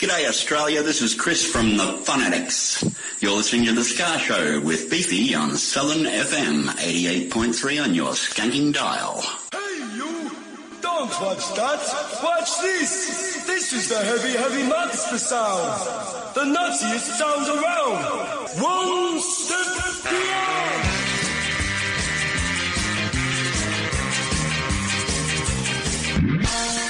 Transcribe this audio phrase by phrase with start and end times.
[0.00, 2.82] G'day Australia, this is Chris from the Phonetics.
[3.20, 8.72] You're listening to The Ska Show with Beefy on Southern FM 88.3 on your skanking
[8.72, 9.20] dial.
[9.52, 10.30] Hey you!
[10.80, 11.80] Don't watch that!
[12.22, 13.44] Watch this!
[13.46, 15.84] This is the heavy, heavy monster sound!
[16.34, 18.48] The nuttiest sound around!
[18.58, 19.66] One step
[26.50, 26.86] beyond!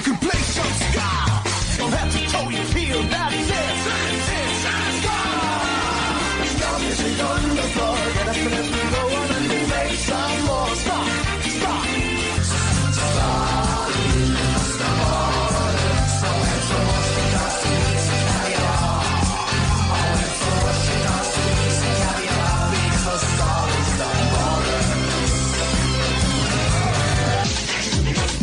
[0.00, 1.08] some ska.
[1.76, 3.76] From head to toe you feel that it's it.
[6.52, 7.96] Ska music on the floor.
[8.14, 10.74] Get up and go on and make some more.
[10.82, 10.98] Ska.
[11.58, 11.72] Ska.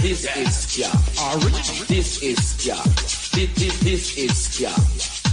[0.02, 1.01] This is
[1.40, 1.86] ska.
[1.88, 2.76] This is ska.
[3.34, 4.70] This, this, this is ska.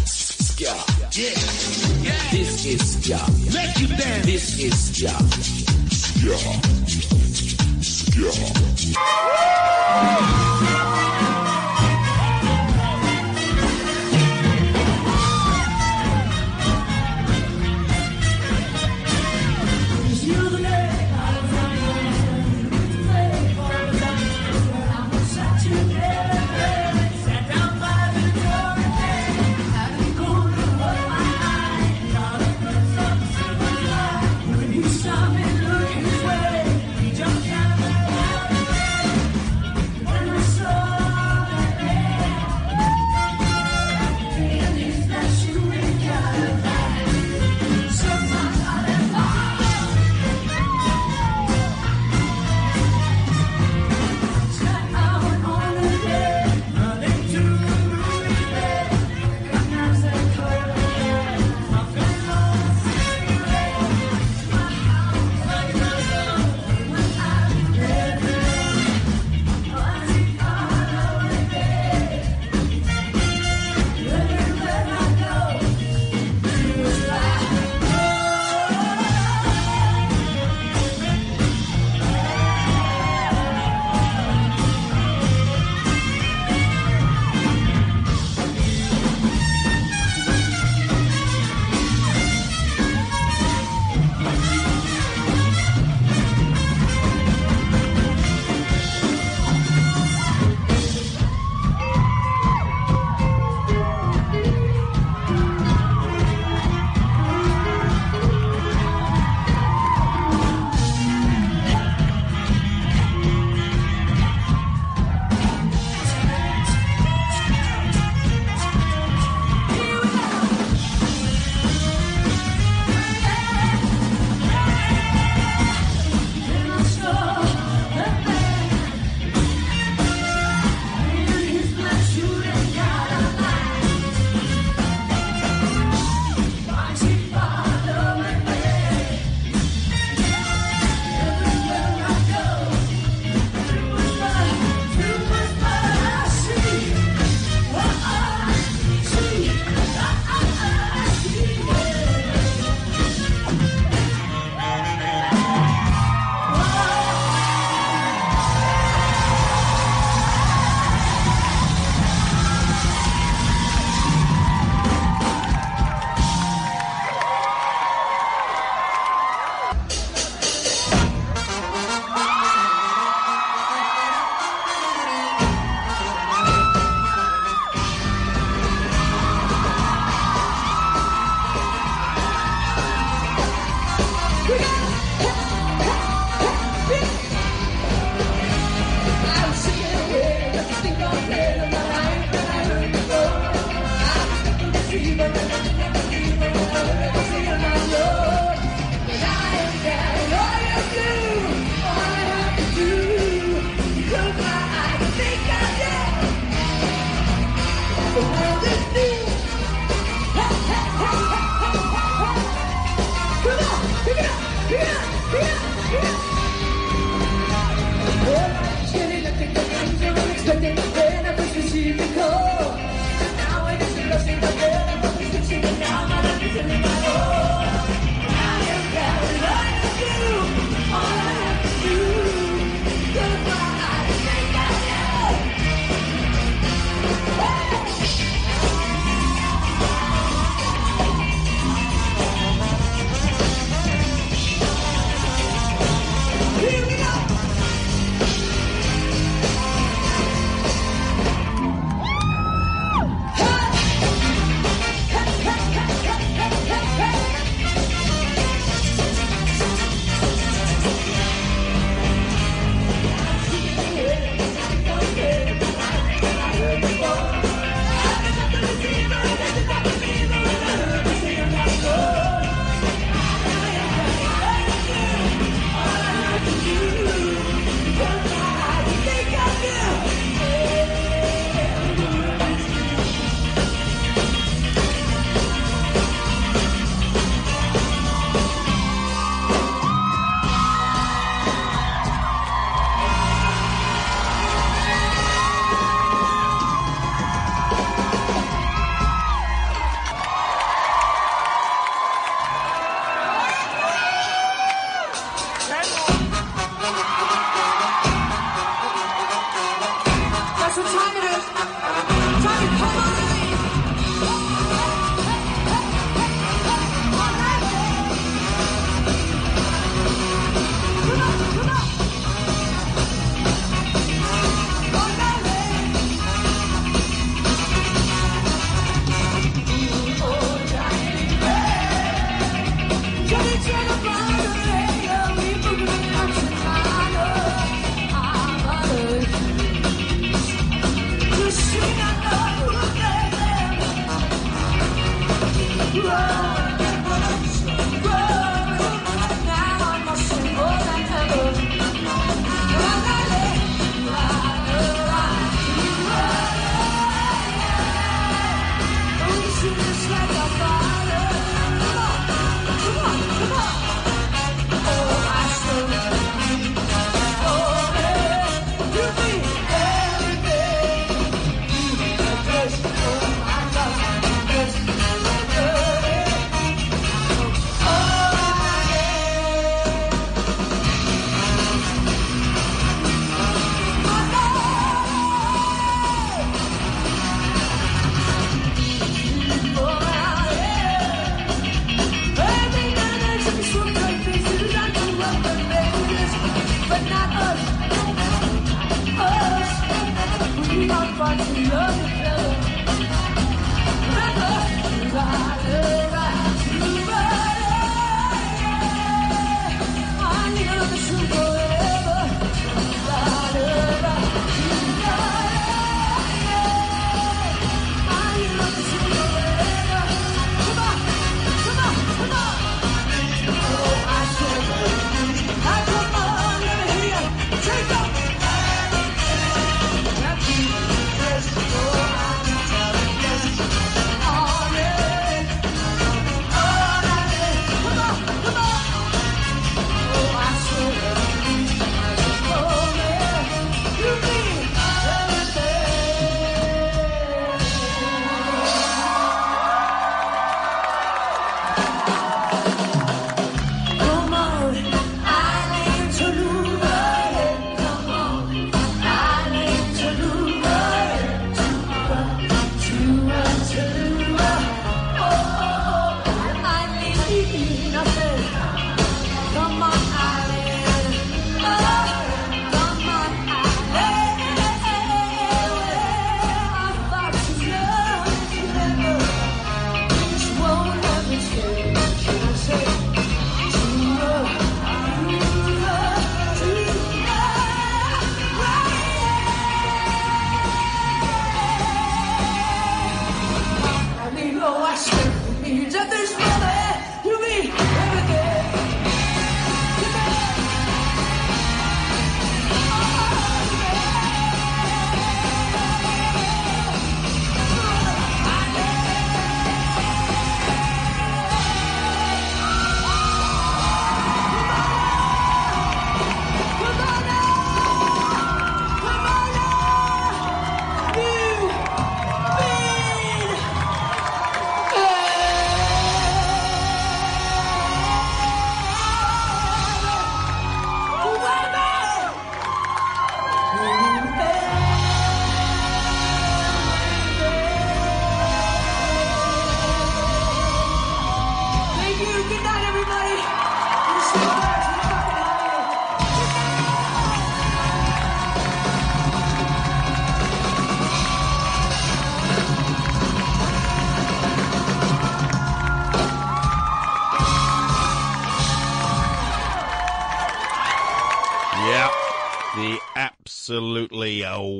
[0.07, 0.75] Ska.
[2.31, 3.19] This is ska.
[3.53, 4.27] Make you dance.
[4.27, 5.13] This is ska.
[10.59, 11.08] When I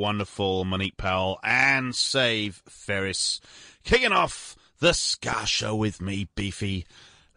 [0.09, 3.43] wonderful Monique Powell and Save Ferris
[3.85, 6.87] kicking off the Ska Show with me, Beefy,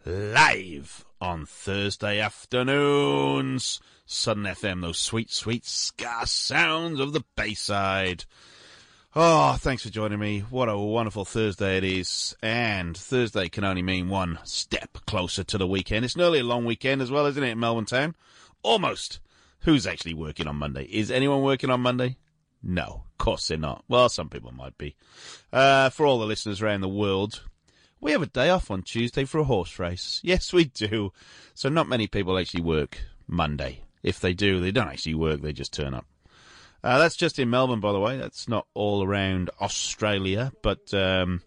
[0.06, 3.78] live on Thursday afternoons.
[4.06, 8.24] Southern FM, those sweet, sweet Ska sounds of the Bayside.
[9.14, 10.40] Oh, thanks for joining me.
[10.40, 12.34] What a wonderful Thursday it is.
[12.42, 16.06] And Thursday can only mean one step closer to the weekend.
[16.06, 18.14] It's nearly a long weekend as well, isn't it, in Melbourne Town?
[18.62, 19.20] Almost.
[19.64, 20.84] Who's actually working on Monday?
[20.84, 22.16] Is anyone working on Monday?
[22.62, 23.84] No, of course they're not.
[23.88, 24.94] Well, some people might be.
[25.52, 27.42] Uh, for all the listeners around the world,
[28.00, 30.20] we have a day off on Tuesday for a horse race.
[30.24, 31.12] Yes, we do.
[31.54, 33.82] So not many people actually work Monday.
[34.02, 36.06] If they do, they don't actually work, they just turn up.
[36.84, 38.16] Uh, that's just in Melbourne, by the way.
[38.16, 40.52] That's not all around Australia.
[40.62, 41.42] But um,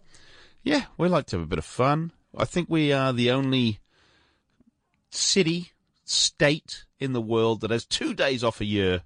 [0.62, 2.12] yeah, we like to have a bit of fun.
[2.36, 3.80] I think we are the only
[5.10, 5.72] city,
[6.04, 9.02] state in the world that has two days off a year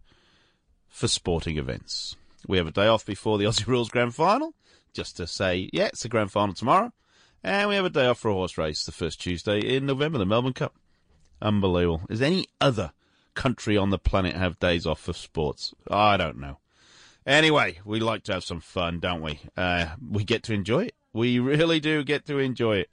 [0.90, 2.16] for sporting events.
[2.46, 4.52] We have a day off before the Aussie Rules Grand Final,
[4.92, 6.92] just to say, yeah, it's the Grand Final tomorrow.
[7.42, 10.18] And we have a day off for a horse race the first Tuesday in November,
[10.18, 10.74] the Melbourne Cup.
[11.40, 12.02] Unbelievable.
[12.10, 12.92] Is any other
[13.34, 15.72] country on the planet have days off for sports?
[15.90, 16.58] I don't know.
[17.26, 19.40] Anyway, we like to have some fun, don't we?
[19.56, 20.94] Uh, we get to enjoy it.
[21.12, 22.90] We really do get to enjoy it.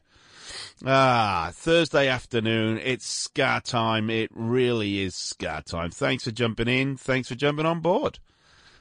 [0.85, 2.79] Ah, Thursday afternoon.
[2.83, 4.09] It's ska time.
[4.09, 5.91] It really is ska time.
[5.91, 6.97] Thanks for jumping in.
[6.97, 8.19] Thanks for jumping on board.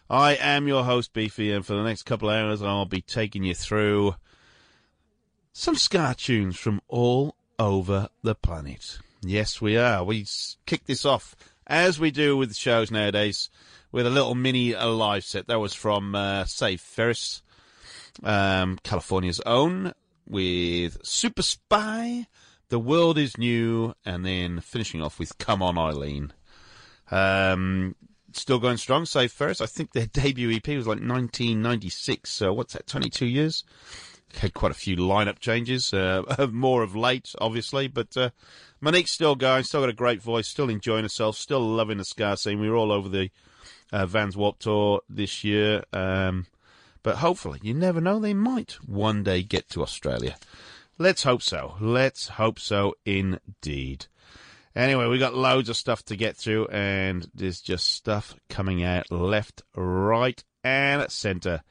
[0.08, 3.42] I am your host, Beefy, and for the next couple of hours, I'll be taking
[3.42, 4.14] you through
[5.52, 8.98] some ska tunes from all over the planet.
[9.22, 10.04] Yes, we are.
[10.04, 10.26] We
[10.66, 11.34] kick this off
[11.66, 13.50] as we do with shows nowadays
[13.90, 15.46] with a little mini live set.
[15.48, 17.42] That was from uh, Save Ferris,
[18.22, 19.92] um, California's own,
[20.26, 22.26] with Super Spy,
[22.68, 26.32] The World Is New, and then finishing off with Come On Eileen.
[27.10, 27.94] Um,
[28.32, 29.60] still going strong, Save Ferris.
[29.60, 33.64] I think their debut EP was like 1996, so what's that, 22 years?
[34.38, 38.30] Had quite a few lineup changes, uh, more of late, obviously, but uh,
[38.80, 42.36] Monique's still going, still got a great voice, still enjoying herself, still loving the ska
[42.36, 42.60] scene.
[42.60, 43.30] We were all over the
[43.92, 45.84] uh, Vans Warp Tour this year.
[45.92, 46.46] Um,
[47.06, 50.36] But hopefully, you never know, they might one day get to Australia.
[50.98, 51.76] Let's hope so.
[51.80, 54.06] Let's hope so indeed.
[54.74, 59.08] Anyway, we've got loads of stuff to get through, and there's just stuff coming out
[59.12, 61.62] left, right, and centre.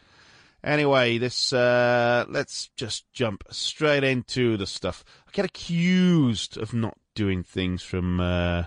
[0.63, 5.03] Anyway, this uh, let's just jump straight into the stuff.
[5.27, 8.63] I get accused of not doing things from uh,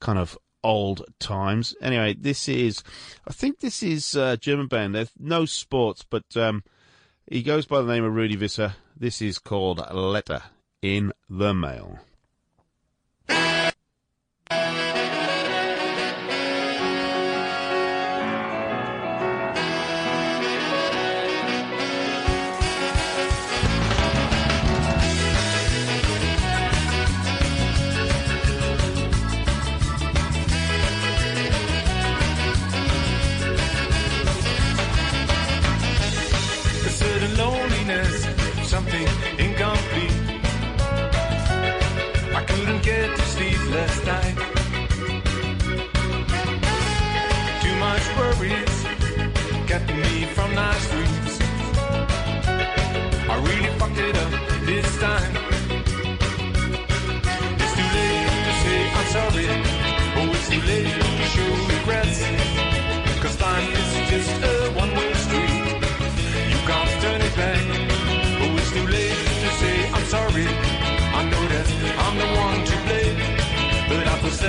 [0.00, 1.74] kind of old times.
[1.80, 2.82] Anyway, this is,
[3.26, 4.94] I think this is a German band.
[4.94, 6.64] There's no sports, but um,
[7.30, 8.74] he goes by the name of Rudy Visser.
[8.96, 10.42] This is called Letter
[10.82, 12.00] in the Mail.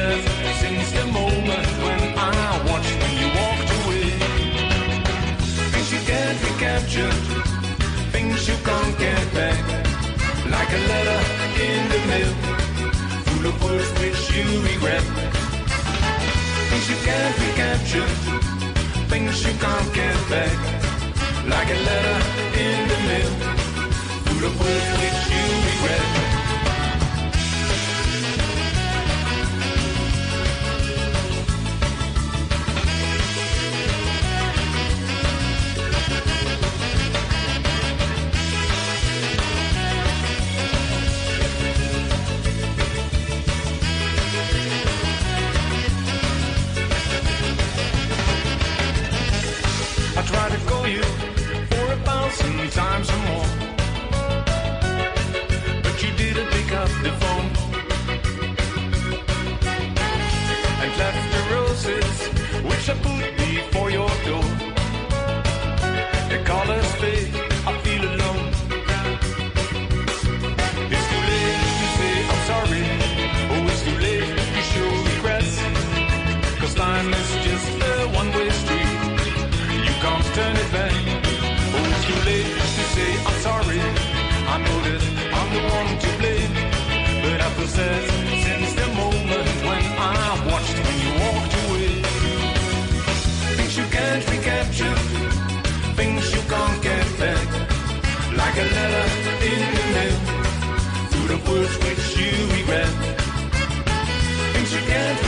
[0.08, 4.10] Since the moment when I watched you away.
[5.72, 7.12] Things you can't recapture,
[8.16, 9.60] things you can't get back.
[10.56, 11.22] Like a letter
[11.68, 12.34] in the mail,
[13.26, 15.04] full of words which you regret.
[16.70, 18.08] Things you can't recapture,
[19.12, 20.78] things you can't get back
[21.50, 22.18] like a letter
[22.60, 23.32] in the mail,
[24.26, 26.27] full of words which you regret.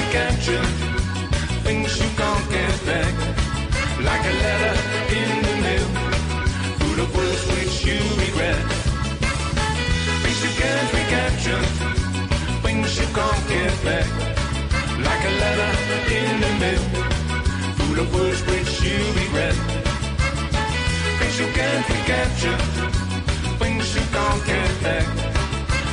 [0.10, 0.65] You can't recapture,
[1.63, 3.13] things you can't get back.
[4.02, 4.76] Like a letter
[5.13, 5.88] in the mail,
[6.80, 8.63] full of words which you regret.
[10.24, 11.62] Things you can't recapture,
[12.63, 14.08] things you can't get back,
[14.98, 15.72] like a letter
[16.17, 16.84] in the mail,
[17.78, 19.56] full of words which you regret.
[21.19, 22.58] Things you can't recapture,
[23.60, 25.08] things you can't get back,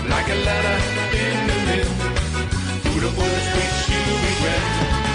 [0.09, 0.79] like a letter
[1.13, 2.26] in the mail,
[3.05, 5.06] of words which you regret.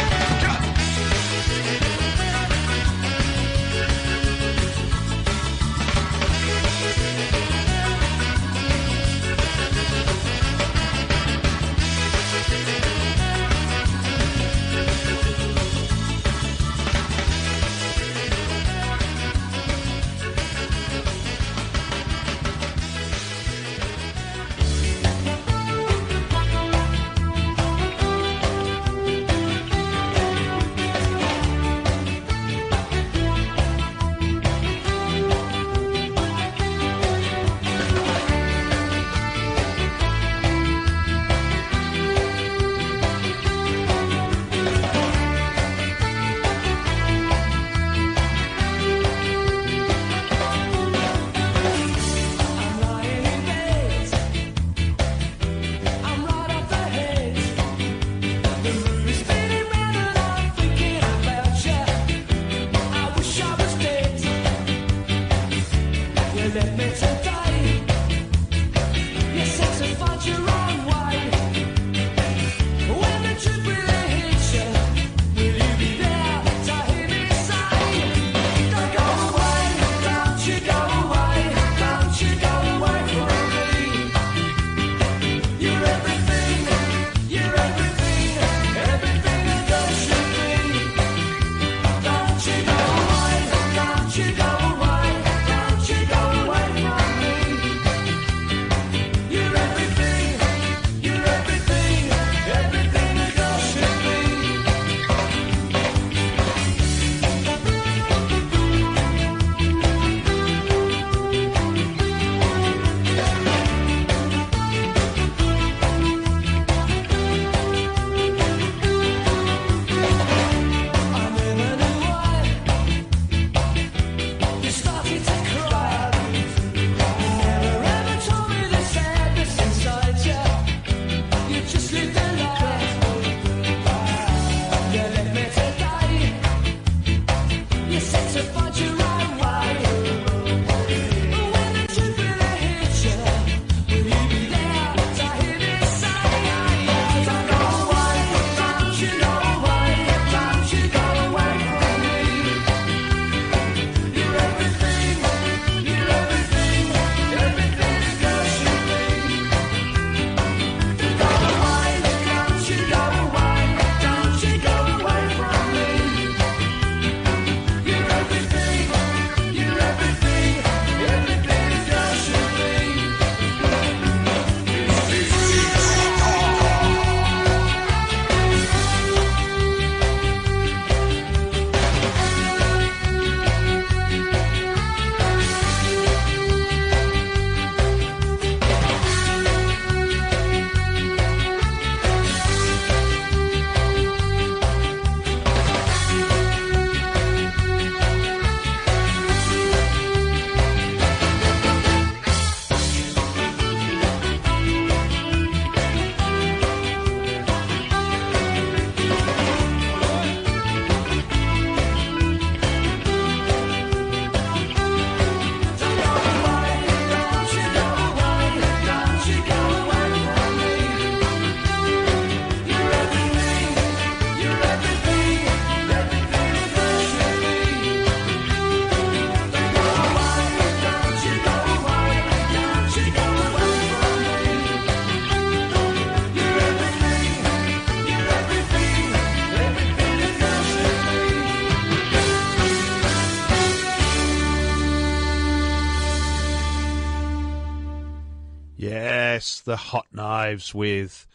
[249.72, 251.26] The Hotknives with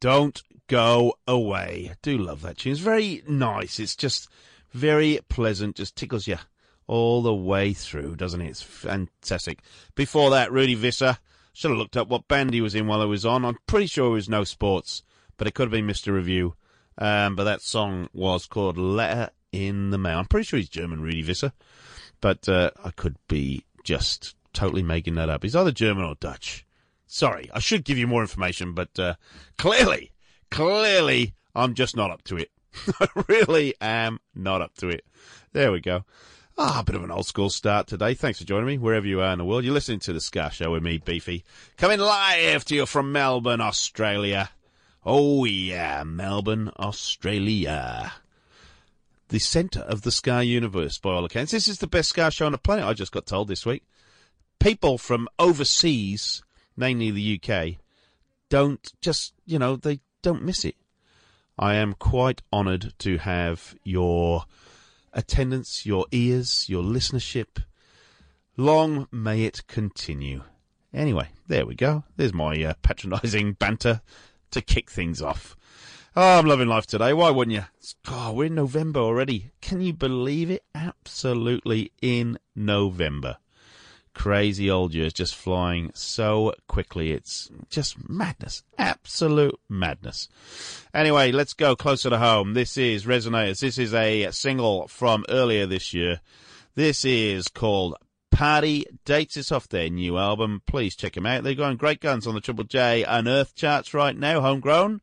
[0.00, 1.90] Don't Go Away.
[1.92, 2.72] I do love that tune.
[2.72, 3.78] It's very nice.
[3.78, 4.28] It's just
[4.72, 6.38] very pleasant, just tickles you
[6.88, 8.48] all the way through, doesn't it?
[8.48, 9.60] It's fantastic.
[9.94, 11.18] Before that, Rudy Visser.
[11.52, 13.44] Should have looked up what band he was in while I was on.
[13.44, 15.04] I'm pretty sure it was No Sports,
[15.36, 16.12] but it could have been Mr.
[16.12, 16.56] Review.
[16.98, 20.18] Um, but that song was called Letter in the Mail.
[20.18, 21.52] I'm pretty sure he's German, Rudy Visser,
[22.20, 25.44] but uh, I could be just totally making that up.
[25.44, 26.65] He's either German or Dutch.
[27.06, 29.14] Sorry, I should give you more information, but uh,
[29.58, 30.12] clearly,
[30.50, 32.50] clearly, I'm just not up to it.
[33.00, 35.04] I really am not up to it.
[35.52, 36.04] There we go.
[36.58, 38.14] Ah, a bit of an old school start today.
[38.14, 39.64] Thanks for joining me wherever you are in the world.
[39.64, 41.44] You're listening to the Ska Show with me, Beefy,
[41.76, 44.50] coming live to you from Melbourne, Australia.
[45.04, 48.14] Oh yeah, Melbourne, Australia.
[49.28, 51.52] The centre of the Ska universe, by all accounts.
[51.52, 52.86] This is the best Ska show on the planet.
[52.86, 53.84] I just got told this week.
[54.58, 56.42] People from overseas,
[56.76, 57.76] mainly the UK,
[58.48, 60.76] don't just you know they don't miss it.
[61.58, 64.44] I am quite honoured to have your
[65.12, 67.62] attendance, your ears, your listenership.
[68.56, 70.42] Long may it continue.
[70.92, 72.04] Anyway, there we go.
[72.16, 74.02] There's my uh, patronising banter
[74.50, 75.56] to kick things off.
[76.14, 77.12] Oh, I'm loving life today.
[77.12, 77.64] Why wouldn't you?
[78.04, 79.50] God, we're in November already.
[79.60, 80.64] Can you believe it?
[80.74, 83.36] Absolutely in November.
[84.16, 87.12] Crazy old years just flying so quickly.
[87.12, 88.62] It's just madness.
[88.78, 90.28] Absolute madness.
[90.94, 92.54] Anyway, let's go closer to home.
[92.54, 93.60] This is Resignators.
[93.60, 96.20] This is a single from earlier this year.
[96.74, 97.94] This is called
[98.30, 99.36] Party Dates.
[99.36, 100.62] It's off their new album.
[100.66, 101.44] Please check them out.
[101.44, 105.02] They're going great guns on the Triple J Unearth charts right now, homegrown.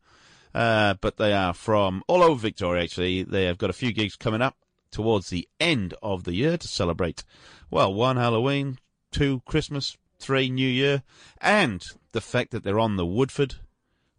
[0.56, 3.22] Uh, but they are from all over Victoria, actually.
[3.22, 4.58] They have got a few gigs coming up
[4.90, 7.24] towards the end of the year to celebrate,
[7.70, 8.80] well, one Halloween,
[9.14, 11.04] two Christmas, three New Year,
[11.40, 13.56] and the fact that they're on the Woodford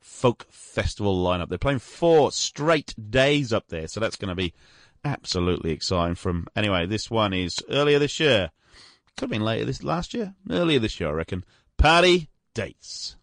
[0.00, 1.48] Folk Festival lineup.
[1.48, 4.54] They're playing four straight days up there, so that's going to be
[5.04, 6.14] absolutely exciting.
[6.14, 8.50] From anyway, this one is earlier this year.
[9.16, 11.44] Could have been later this last year, earlier this year, I reckon.
[11.76, 13.16] Party dates.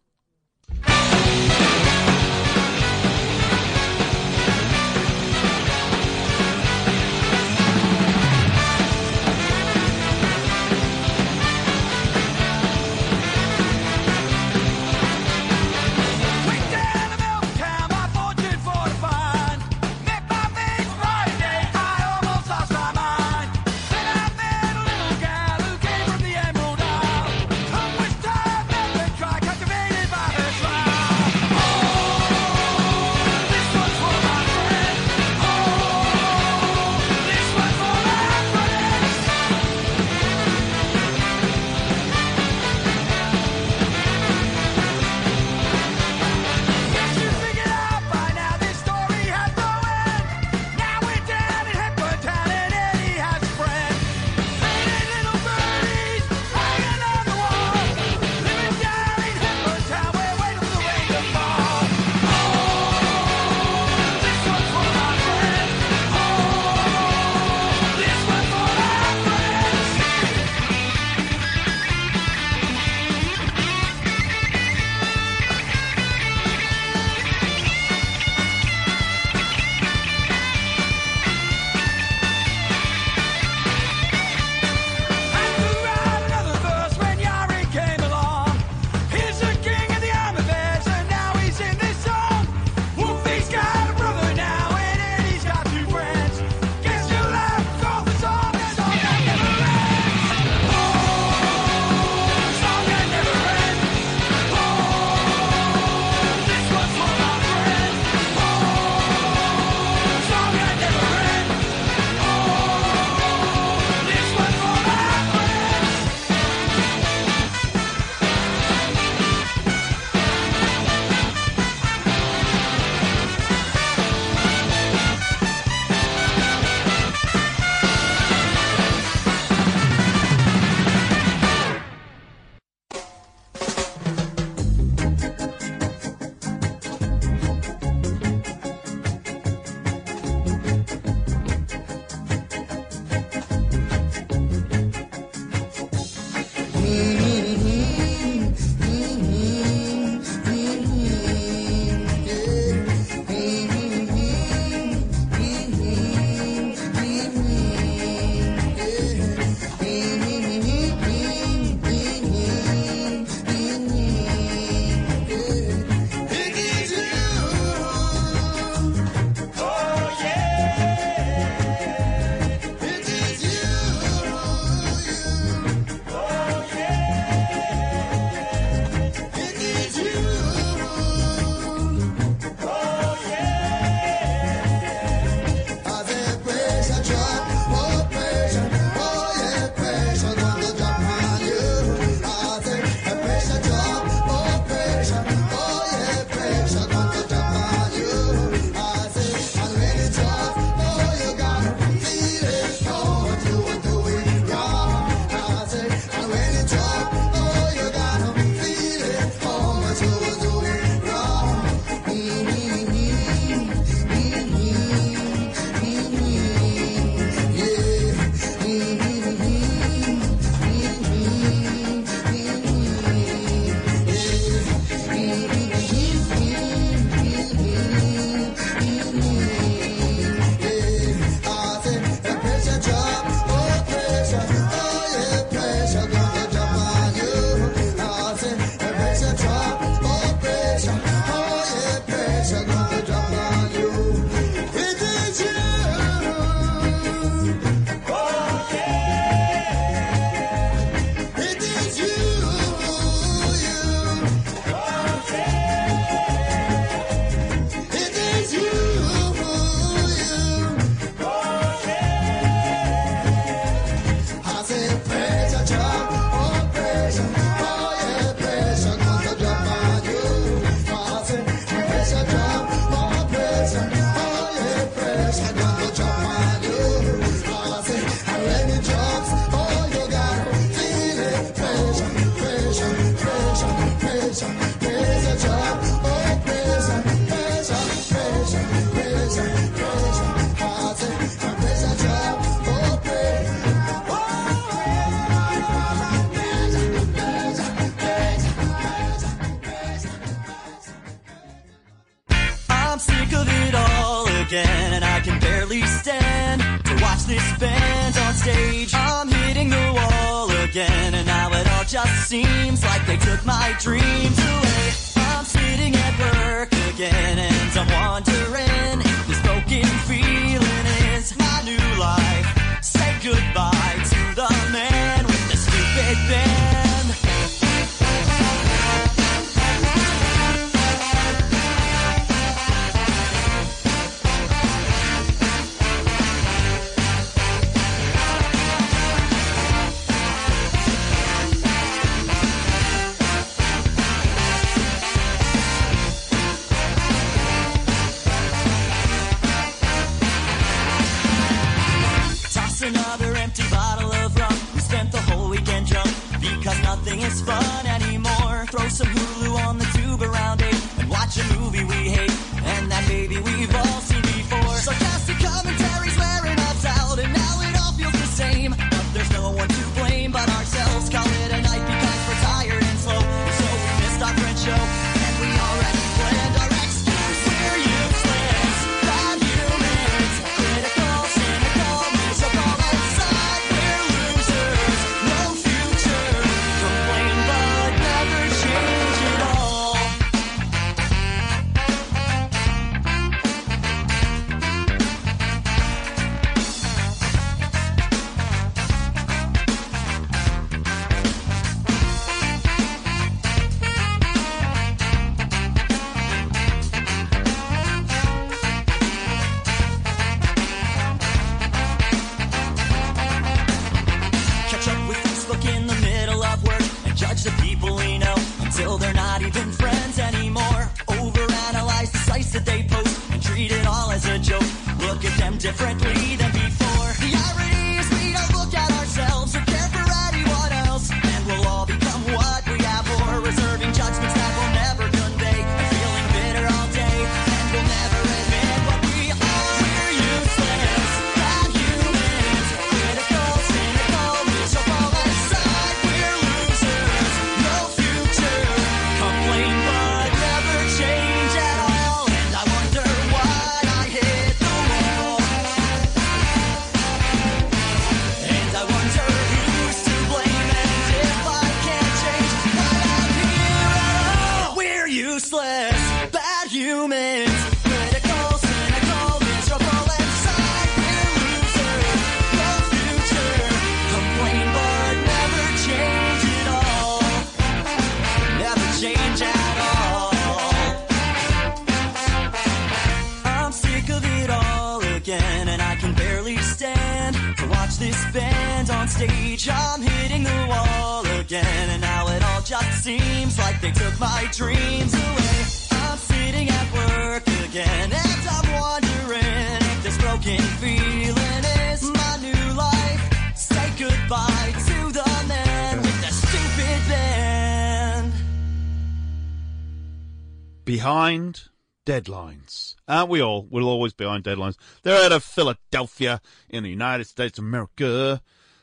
[513.21, 513.67] aren't we all?
[513.69, 514.77] We'll always be on deadlines.
[515.03, 518.41] They're out of Philadelphia in the United States of America.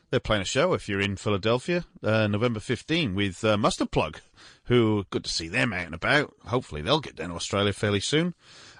[0.09, 4.21] They're playing a show if you're in Philadelphia, uh, November 15, with uh, Mustard Plug,
[4.63, 6.33] who, good to see them out and about.
[6.45, 8.33] Hopefully they'll get down to Australia fairly soon.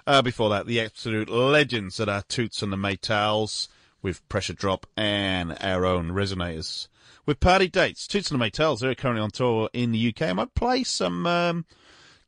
[0.06, 3.68] Uh, before that, the absolute legends that are Toots and the Maytals
[4.00, 6.88] with Pressure Drop and our own Resignators.
[7.26, 10.22] With party dates, Toots and the Maytals, they're currently on tour in the UK.
[10.22, 11.66] I might play some um,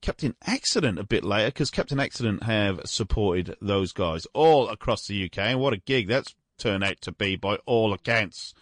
[0.02, 5.24] Captain Accident a bit later because Captain Accident have supported those guys all across the
[5.24, 5.38] UK.
[5.38, 8.52] And what a gig that's turned out to be by all accounts.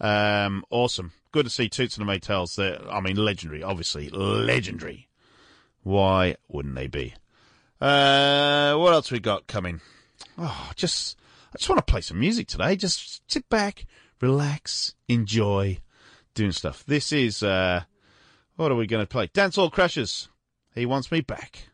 [0.00, 1.12] Um, awesome.
[1.30, 2.80] Good to see Toots and the Maytals there.
[2.90, 4.08] I mean, legendary, obviously.
[4.08, 5.08] Legendary.
[5.82, 7.14] Why wouldn't they be?
[7.80, 9.80] Uh, what else we got coming?
[10.36, 11.18] Oh, just,
[11.54, 12.76] I just want to play some music today.
[12.76, 13.84] Just sit back,
[14.20, 15.78] relax, enjoy
[16.34, 16.84] doing stuff.
[16.86, 17.82] This is, uh,
[18.56, 19.28] what are we going to play?
[19.32, 20.27] Dance Hall Crashers.
[20.78, 21.70] He wants me back.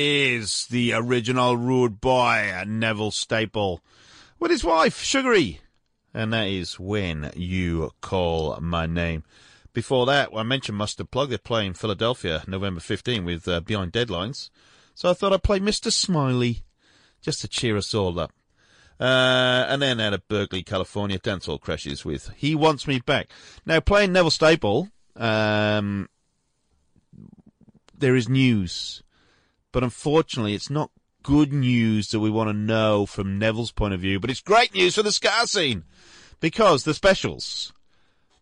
[0.00, 3.80] Is the original Rude Boy, Neville Staple,
[4.38, 5.58] with his wife, Sugary.
[6.14, 9.24] And that is When You Call My Name.
[9.72, 11.30] Before that, I mentioned Mustard Plug.
[11.30, 14.50] They're playing Philadelphia November 15 with uh, Behind Deadlines.
[14.94, 15.92] So I thought I'd play Mr.
[15.92, 16.62] Smiley
[17.20, 18.32] just to cheer us all up.
[19.00, 23.30] Uh, and then out of Berkeley, California, Dance Hall Crashers with He Wants Me Back.
[23.66, 26.08] Now, playing Neville Staple, um,
[27.98, 29.02] there is news.
[29.78, 30.90] But unfortunately, it's not
[31.22, 34.74] good news that we want to know from Neville's point of view, but it's great
[34.74, 35.84] news for the Ska scene.
[36.40, 37.72] Because the specials,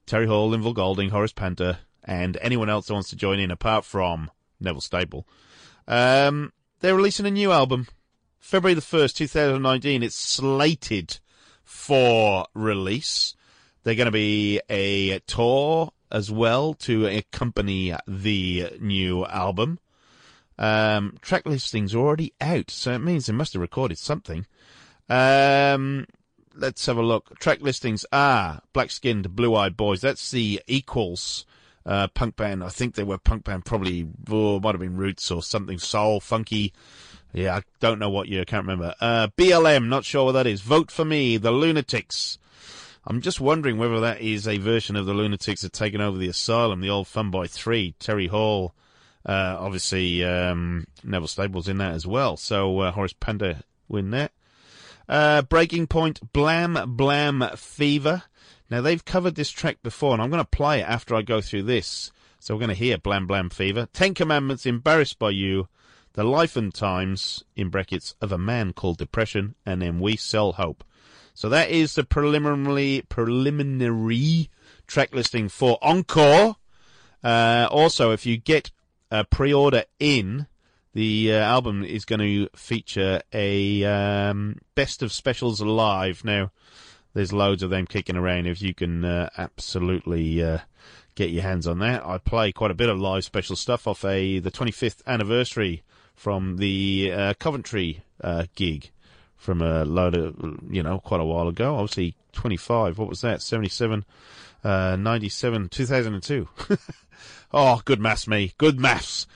[0.07, 3.85] Terry Hall, Lynval Golding, Horace Panter, and anyone else that wants to join in apart
[3.85, 4.31] from
[4.61, 5.29] Neville Staple,
[5.87, 7.87] um, they're releasing a new album.
[8.39, 10.03] February the 1st, 2019.
[10.03, 11.19] It's slated
[11.63, 13.37] for release.
[13.83, 19.81] They're going to be a tour as well to accompany the new album.
[20.59, 24.47] Um, track listings are already out, so it means they must have recorded something.
[25.09, 26.07] Um,
[26.55, 27.39] let's have a look.
[27.39, 30.01] Track listings are Black Skinned, Blue Eyed Boys.
[30.01, 31.45] That's the Equals
[31.85, 32.65] uh, punk band.
[32.65, 36.21] I think they were punk band, probably, oh, might have been Roots or something, soul,
[36.21, 36.73] funky.
[37.33, 38.95] Yeah, I don't know what year, I can't remember.
[39.01, 40.63] Uh, BLM, not sure what that is.
[40.63, 42.39] Vote for Me, The Lunatics.
[43.07, 46.29] I'm just wondering whether that is a version of the Lunatics that taken over the
[46.29, 48.75] Asylum, the old Fun Boy 3, Terry Hall.
[49.27, 52.37] Uh, obviously, um, Neville Staples in that as well.
[52.37, 54.31] So, uh, Horace Panter win that.
[55.09, 58.23] Uh, Breaking Point, Blam Blam Fever.
[58.71, 61.41] Now, they've covered this track before, and I'm going to play it after I go
[61.41, 62.13] through this.
[62.39, 63.89] So, we're going to hear Blam Blam Fever.
[63.93, 65.69] Ten Commandments, Embarrassed by You.
[66.13, 70.53] The Life and Times, in brackets, of a Man Called Depression, and then We Sell
[70.53, 70.83] Hope.
[71.35, 74.49] So that is the preliminary preliminary
[74.87, 76.57] track listing for Encore.
[77.23, 78.71] Uh, also, if you get
[79.11, 80.47] a pre-order in,
[80.95, 86.25] the uh, album is going to feature a um, best of specials live.
[86.25, 86.53] Now,
[87.13, 88.47] there's loads of them kicking around.
[88.47, 90.59] If you can uh, absolutely uh,
[91.15, 94.05] get your hands on that, I play quite a bit of live special stuff off
[94.05, 95.83] a the 25th anniversary
[96.15, 98.91] from the uh, Coventry uh, gig
[99.37, 100.35] from a load of
[100.71, 101.77] you know quite a while ago.
[101.77, 102.99] Obviously, 25.
[102.99, 103.43] What was that?
[103.43, 104.05] 77,
[104.65, 106.49] uh, 97, 2002.
[107.53, 108.53] oh, good maths, me.
[108.59, 109.27] Good maths.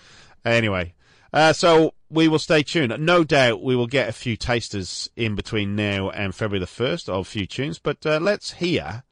[0.44, 0.94] Anyway,
[1.32, 2.98] uh, so we will stay tuned.
[2.98, 7.08] No doubt we will get a few tasters in between now and February the 1st
[7.08, 9.04] of a few tunes, but uh, let's hear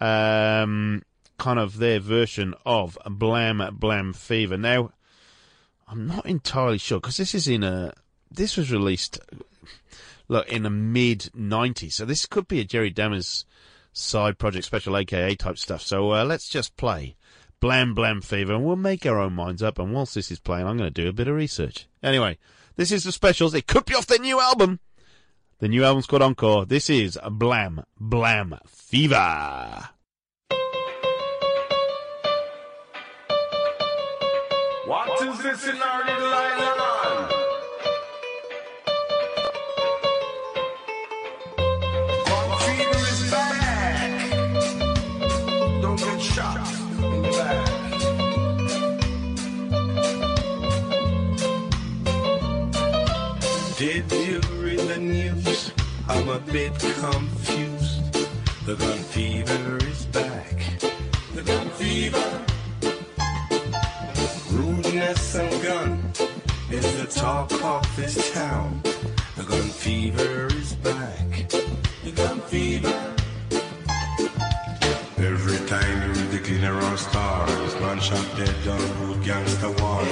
[0.00, 1.02] um,
[1.38, 4.56] kind of their version of Blam Blam Fever.
[4.56, 4.90] Now,
[5.86, 7.92] I'm not entirely sure because this is in a.
[8.30, 9.20] This was released,
[10.26, 13.44] look, in the mid 90s, so this could be a Jerry Dammers
[13.92, 15.82] side project special, aka type stuff.
[15.82, 17.14] So uh, let's just play
[17.64, 19.78] Blam Blam Fever, and we'll make our own minds up.
[19.78, 21.86] And whilst this is playing, I'm going to do a bit of research.
[22.02, 22.36] Anyway,
[22.76, 23.54] this is the specials.
[23.54, 24.80] It could be off their new album.
[25.60, 26.66] The new album's called Encore.
[26.66, 29.88] This is Blam Blam Fever.
[34.84, 36.83] What is this in our little island?
[53.84, 55.70] Did you read the news?
[56.08, 58.14] I'm a bit confused.
[58.64, 60.56] The gun fever is back.
[61.34, 62.44] The gun fever.
[64.50, 66.02] Rudeness and gun
[66.70, 68.80] is the talk of this town.
[69.36, 71.46] The gun fever is back.
[72.04, 73.14] The gun fever.
[75.18, 80.02] Every time you read the Gleaner or stars, man shot dead on road gangster war.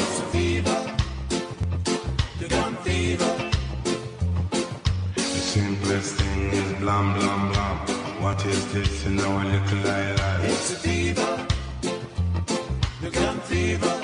[8.42, 10.44] What is this in our little island?
[10.46, 11.46] It's a fever.
[13.00, 13.94] The gun fever.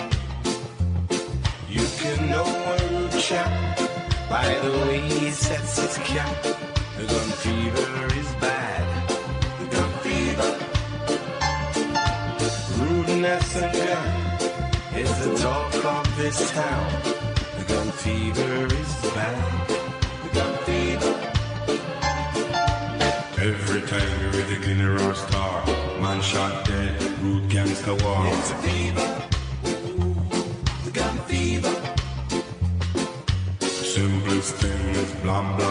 [1.68, 2.46] You can know
[2.88, 3.50] rude chap
[4.30, 6.40] by the way he sets his cap.
[6.42, 8.86] The gun fever is bad.
[9.58, 10.50] The gun fever.
[12.78, 16.92] Rudeness and gun is the talk of this town.
[17.58, 19.67] The gun fever is bad.
[24.68, 25.64] The Glenn or Star,
[26.00, 28.26] man shot dead, rude gangster war.
[28.26, 29.08] It's a fever.
[30.84, 31.74] The gun fever.
[33.60, 35.67] Simplest thing is blam blam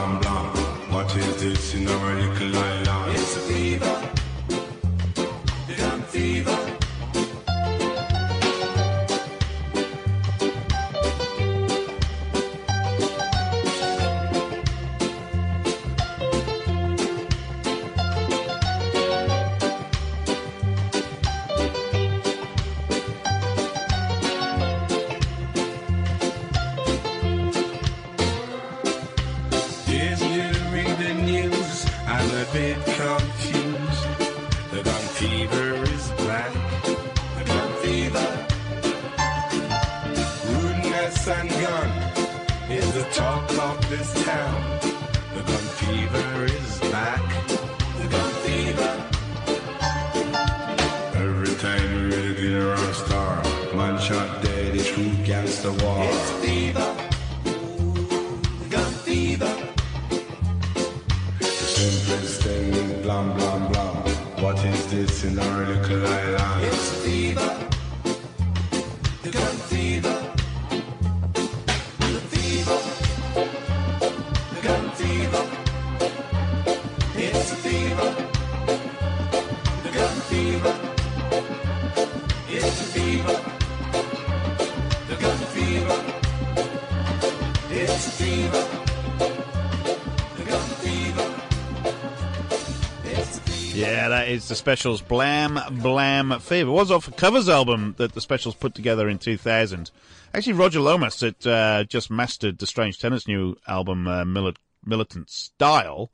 [94.38, 96.70] is the Specials Blam Blam Fever.
[96.70, 99.90] It was off a covers album that the Specials put together in 2000.
[100.32, 105.32] Actually, Roger Lomas had uh, just mastered the Strange Tenants' new album, uh, Milit- Militant
[105.32, 106.12] Style.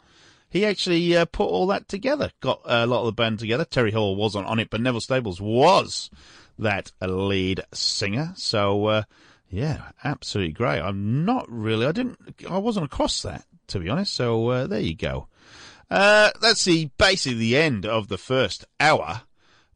[0.49, 3.65] He actually uh, put all that together, got a lot of the band together.
[3.65, 6.09] Terry Hall wasn't on it, but Neville Staples was
[6.57, 8.31] that lead singer.
[8.37, 9.03] So, uh,
[9.49, 10.79] yeah, absolutely great.
[10.79, 12.19] I'm not really, I didn't,
[12.49, 14.13] I wasn't across that, to be honest.
[14.13, 15.27] So, uh, there you go.
[15.93, 19.21] Uh, that's the basically the end of the first hour.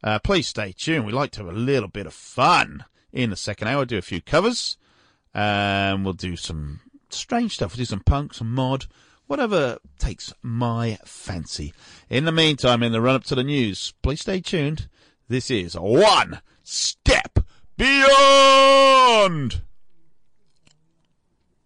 [0.03, 1.05] Uh, please stay tuned.
[1.05, 3.85] We like to have a little bit of fun in the second hour.
[3.85, 4.77] Do a few covers.
[5.35, 6.79] Um, we'll do some
[7.11, 7.73] strange stuff.
[7.73, 8.87] We'll do some punk, some mod,
[9.27, 11.71] whatever takes my fancy.
[12.09, 14.89] In the meantime, in the run up to the news, please stay tuned.
[15.27, 17.45] This is one step
[17.77, 19.61] beyond.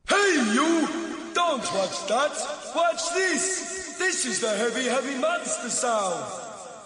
[0.10, 0.90] Hey, you!
[1.34, 2.74] Don't watch that.
[2.76, 3.81] Watch this.
[4.02, 6.26] This is the heavy, heavy monster sound.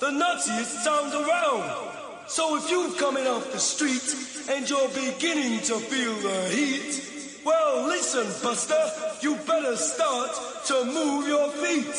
[0.02, 2.28] The nuttiest sound around.
[2.28, 4.04] So if you're coming off the street
[4.50, 8.86] and you're beginning to feel the heat, well, listen, Buster,
[9.22, 10.32] you better start
[10.66, 11.96] to move your feet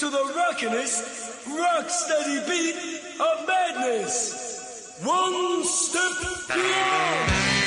[0.00, 2.76] to the rockinest, rock steady beat
[3.20, 4.98] of madness.
[5.04, 7.57] One step beyond.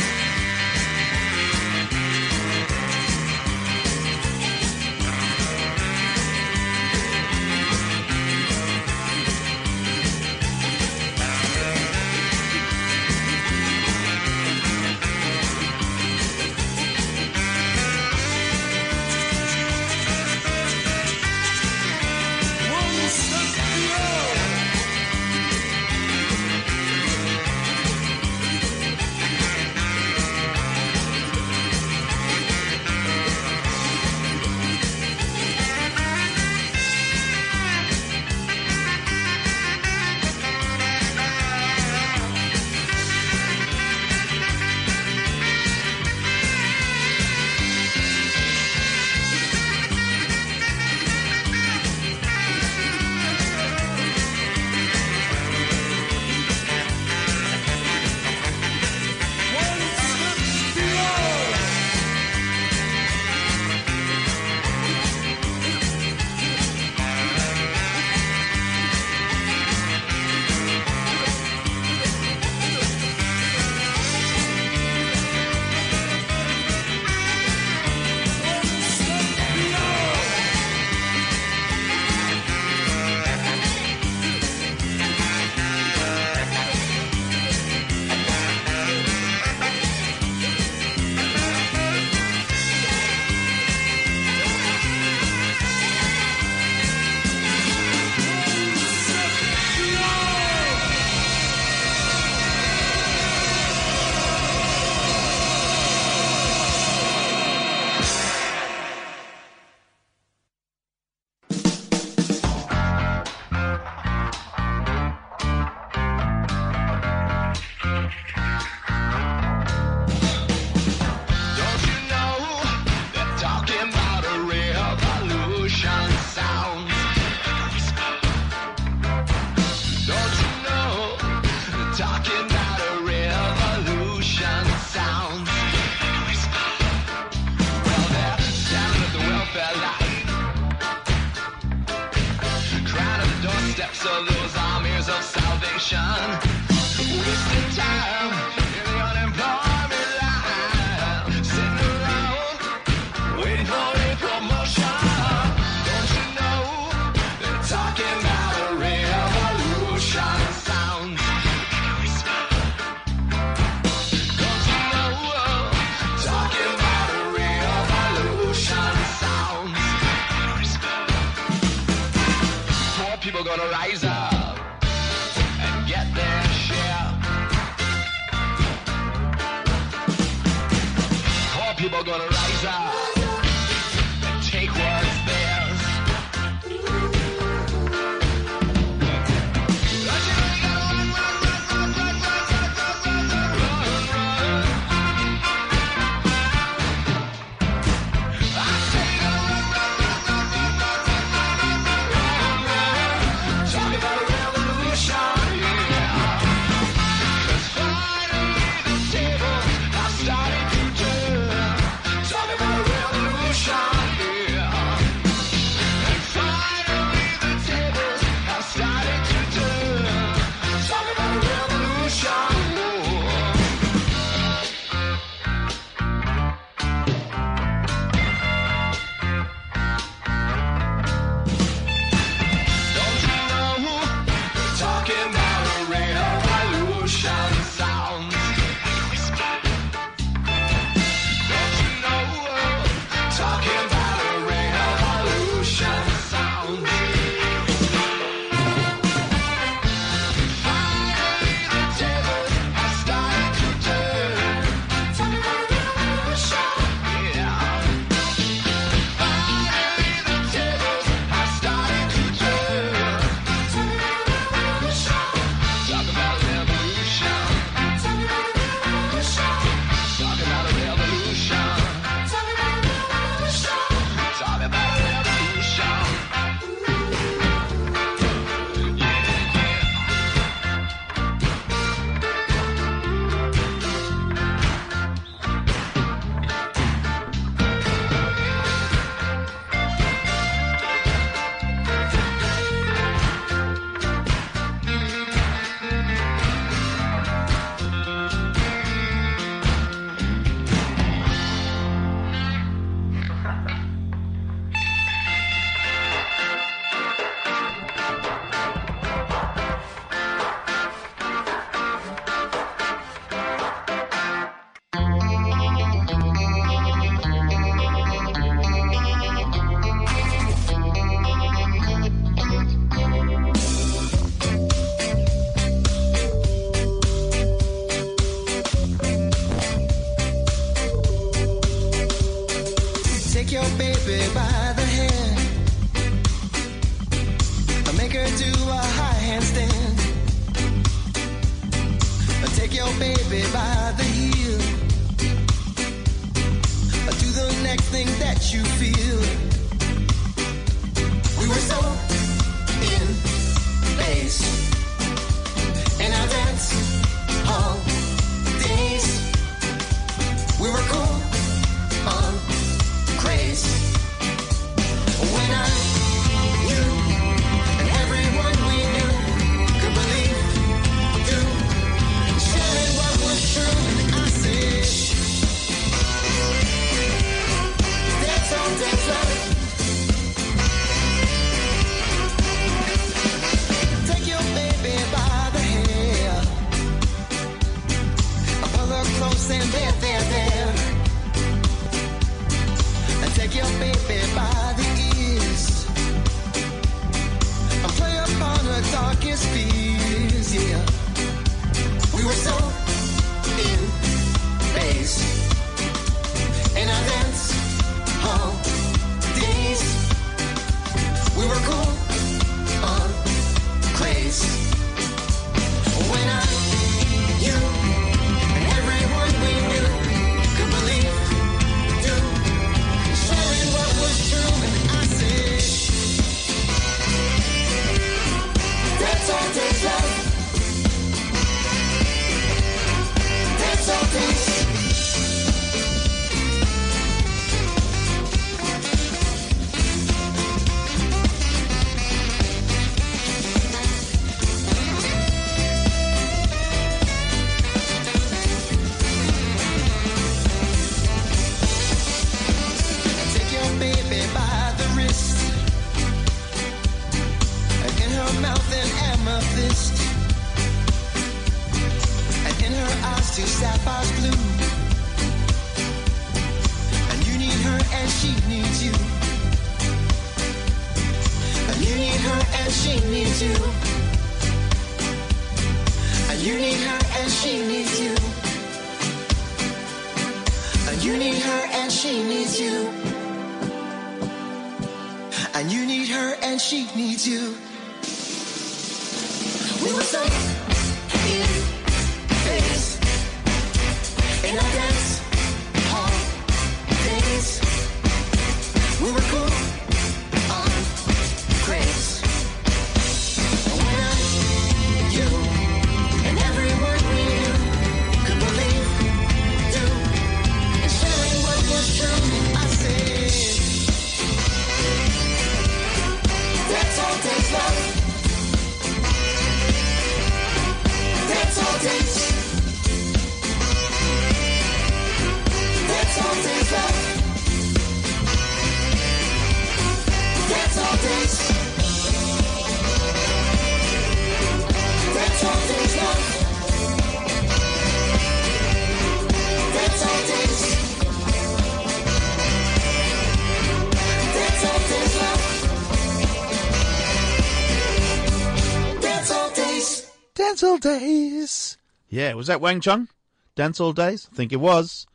[552.11, 553.07] Yeah, was that Wang Chung?
[553.55, 554.27] Dance Hall Days?
[554.29, 555.07] I think it was.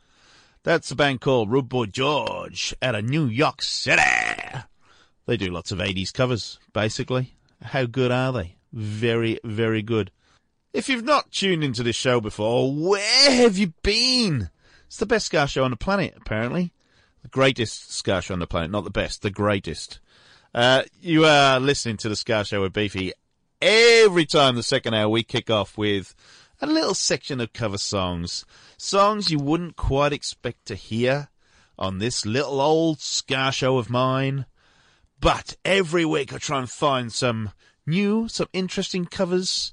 [0.63, 4.01] That's a band called Rude Boy George out of New York City.
[5.27, 7.35] They do lots of 80s covers, basically.
[7.61, 8.55] How good are they?
[8.73, 10.09] Very, very good.
[10.73, 14.49] If you've not tuned into this show before, where have you been?
[14.87, 16.73] It's the best Ska show on the planet, apparently.
[17.21, 19.99] The greatest Ska show on the planet, not the best, the greatest.
[20.51, 23.13] Uh, you are listening to the Ska Show with Beefy.
[23.61, 26.15] Every time the second hour, we kick off with
[26.59, 28.45] a little section of cover songs.
[28.77, 31.29] Songs you wouldn't quite expect to hear
[31.77, 34.45] on this little old Ska Show of mine.
[35.19, 37.51] But every week I try and find some
[37.85, 39.71] new, some interesting covers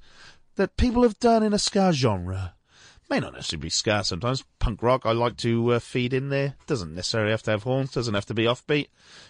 [0.56, 2.54] that people have done in a Ska genre.
[3.10, 4.44] May not necessarily be Ska sometimes.
[4.58, 6.54] Punk rock I like to uh, feed in there.
[6.66, 8.88] Doesn't necessarily have to have horns, doesn't have to be offbeat.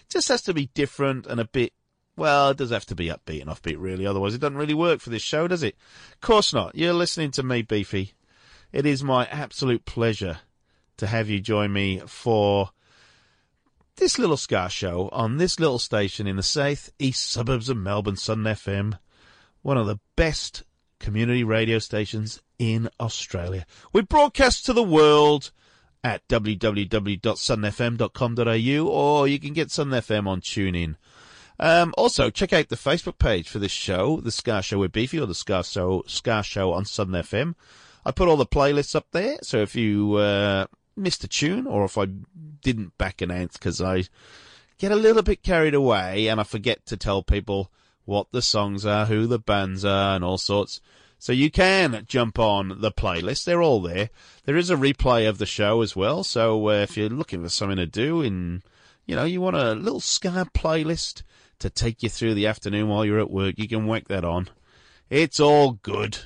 [0.09, 1.73] Just has to be different and a bit
[2.17, 4.05] well, it does have to be upbeat and offbeat, really.
[4.05, 5.75] Otherwise, it doesn't really work for this show, does it?
[6.13, 6.75] Of course not.
[6.75, 8.13] You're listening to me, Beefy.
[8.71, 10.39] It is my absolute pleasure
[10.97, 12.71] to have you join me for
[13.97, 18.17] this little Ska show on this little station in the south east suburbs of Melbourne,
[18.17, 18.99] Sun FM.
[19.61, 20.63] One of the best
[20.99, 23.65] community radio stations in Australia.
[23.93, 25.51] We broadcast to the world
[26.03, 30.95] at www.sunfm.com.au or you can get Sun FM on TuneIn.
[31.59, 35.19] Um, also, check out the Facebook page for this show, The Ska Show with Beefy,
[35.19, 37.55] or The Ska Show, Ska Show on Southern FM.
[38.05, 41.85] I put all the playlists up there, so if you uh, missed a tune or
[41.85, 44.03] if I didn't back an ant because I
[44.77, 47.71] get a little bit carried away and I forget to tell people
[48.05, 50.81] what the songs are, who the bands are, and all sorts.
[51.17, 53.45] So you can jump on the playlist.
[53.45, 54.09] They're all there.
[54.43, 56.23] There is a replay of the show as well.
[56.23, 58.61] So uh, if you're looking for something to do in,
[59.05, 61.23] you know, you want a little ska playlist
[61.59, 64.49] to take you through the afternoon while you're at work, you can whack that on.
[65.09, 66.17] It's all good.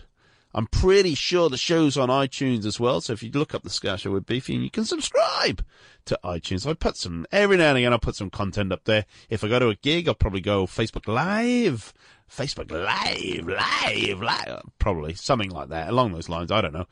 [0.53, 3.01] I'm pretty sure the show's on iTunes as well.
[3.01, 5.63] So if you look up the Ska Show with Beefy, you can subscribe
[6.05, 6.67] to iTunes.
[6.67, 7.93] I put some every now and again.
[7.93, 9.05] I put some content up there.
[9.29, 11.93] If I go to a gig, I'll probably go Facebook Live,
[12.29, 16.51] Facebook Live, Live, Live, probably something like that along those lines.
[16.51, 16.87] I don't know.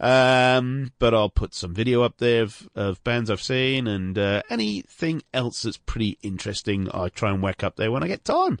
[0.00, 4.42] Um, but I'll put some video up there of, of bands I've seen and uh,
[4.48, 6.88] anything else that's pretty interesting.
[6.94, 8.60] I try and whack up there when I get time.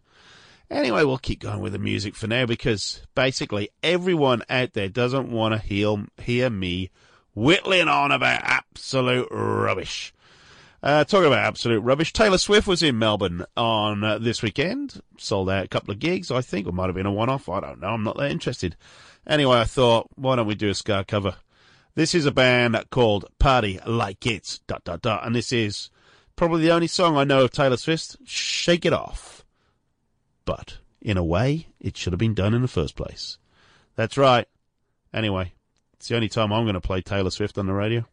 [0.70, 5.30] Anyway, we'll keep going with the music for now because basically everyone out there doesn't
[5.30, 6.90] want to hear, hear me
[7.34, 10.12] whittling on about absolute rubbish.
[10.82, 15.00] Uh, talking about absolute rubbish, Taylor Swift was in Melbourne on uh, this weekend.
[15.16, 16.68] Sold out a couple of gigs, I think.
[16.68, 17.48] It might have been a one-off.
[17.48, 17.88] I don't know.
[17.88, 18.76] I'm not that interested.
[19.28, 21.36] Anyway, I thought, why don't we do a ska cover?
[21.94, 25.90] This is a band called Party Like It's dot dot dot, and this is
[26.34, 28.16] probably the only song I know of Taylor Swift's.
[28.24, 29.44] Shake It Off.
[30.46, 33.36] But, in a way, it should have been done in the first place.
[33.96, 34.46] That's right.
[35.12, 35.52] Anyway,
[35.94, 38.06] it's the only time I'm going to play Taylor Swift on the radio.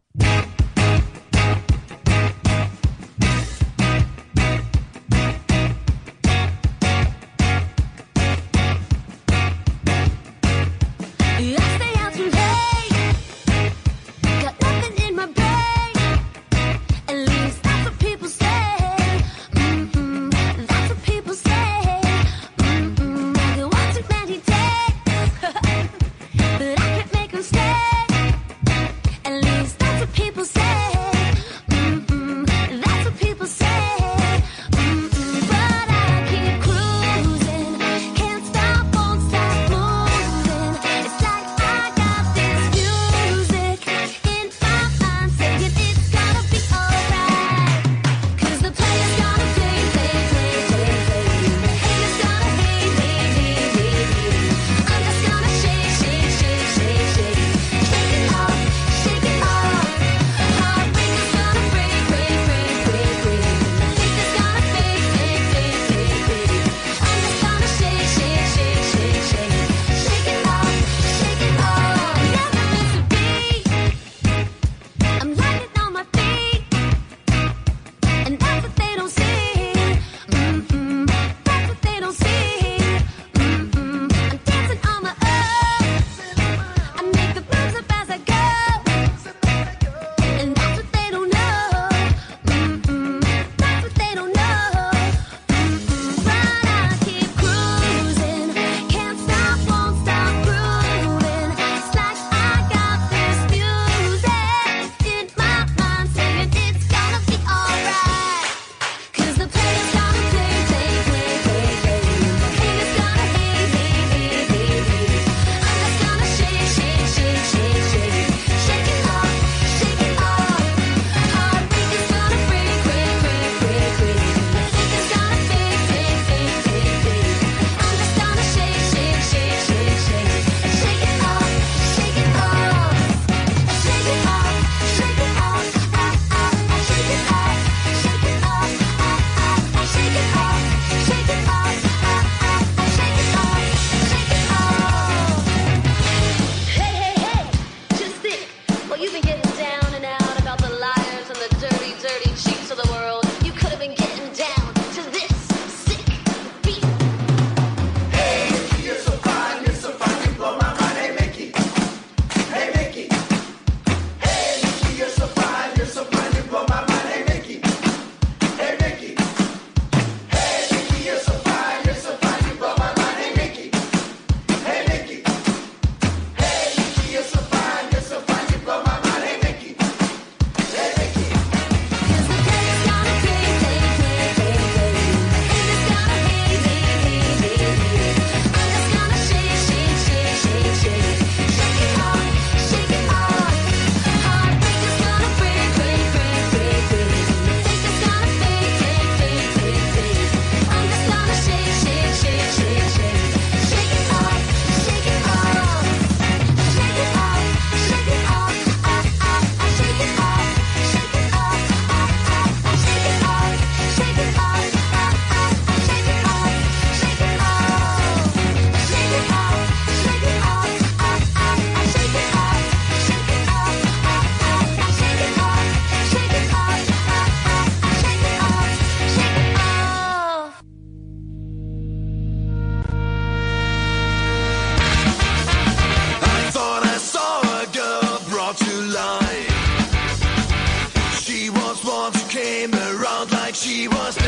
[243.66, 244.25] She was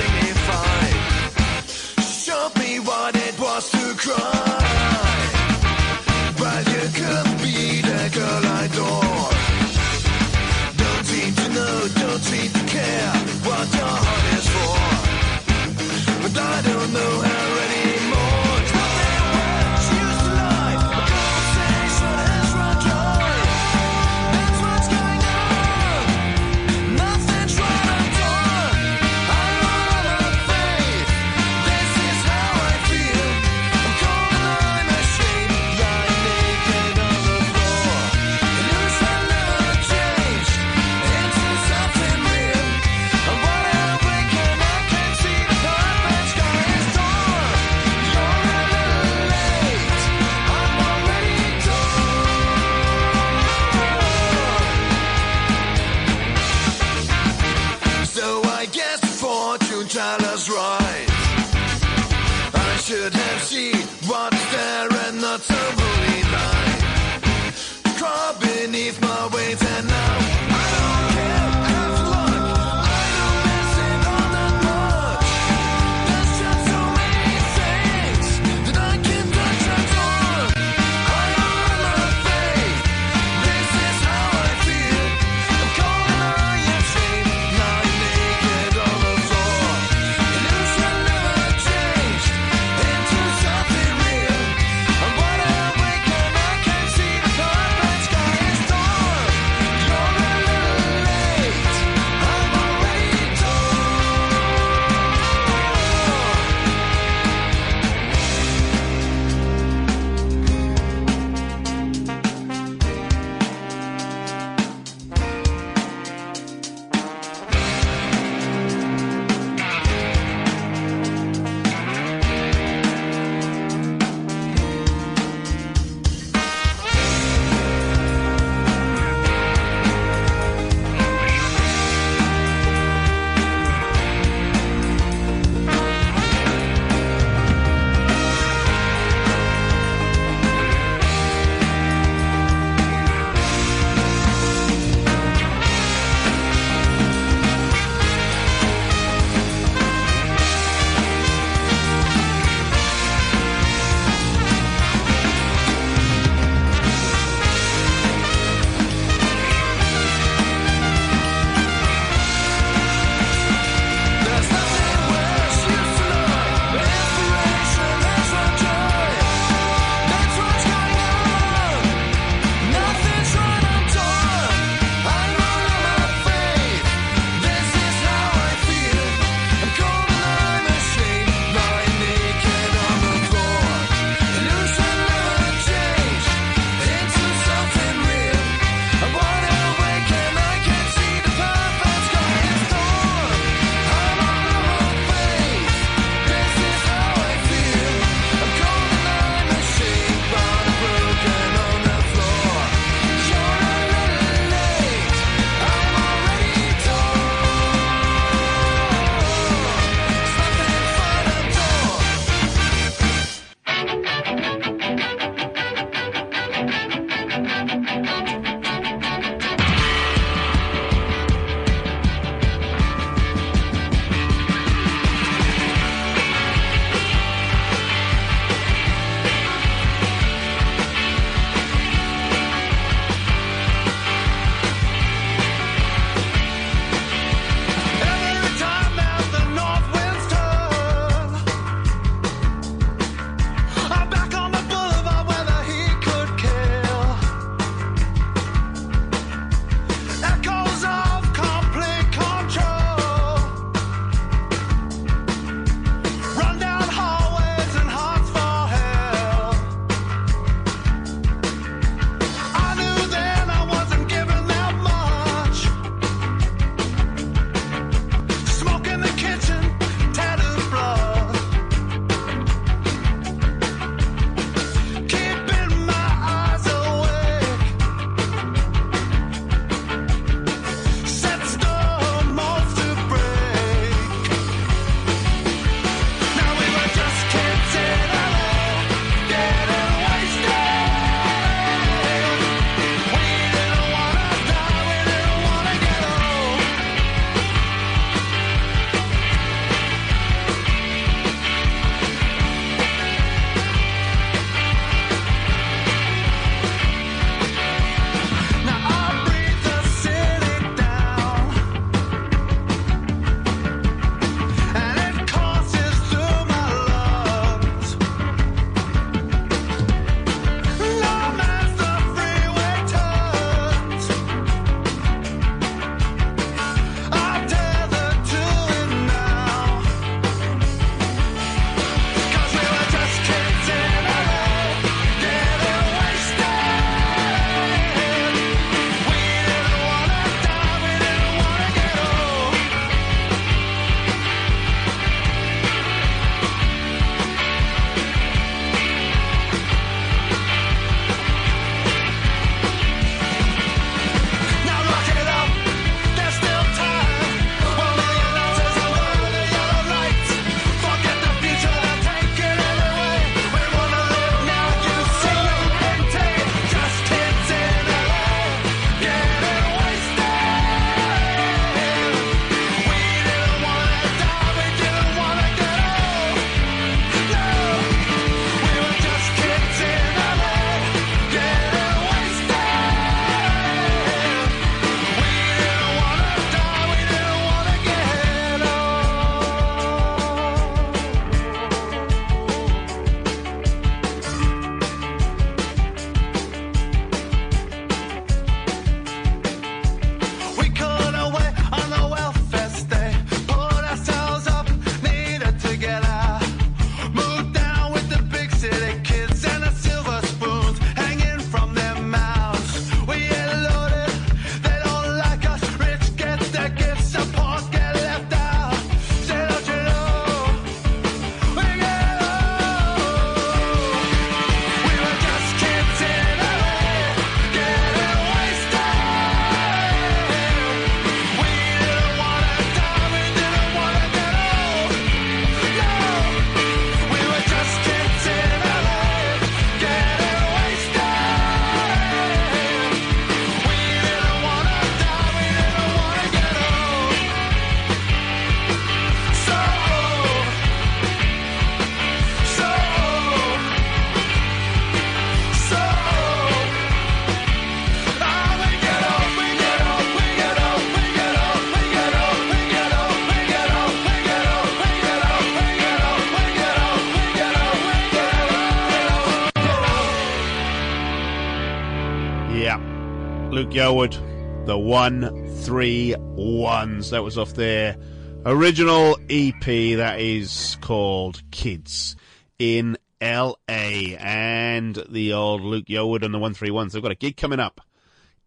[474.88, 477.04] 131.
[477.04, 477.98] So that was off their
[478.46, 479.66] original EP
[479.98, 482.16] that is called Kids
[482.58, 486.94] in LA and the old Luke Yowood and the 131s.
[486.94, 487.82] They've got a gig coming up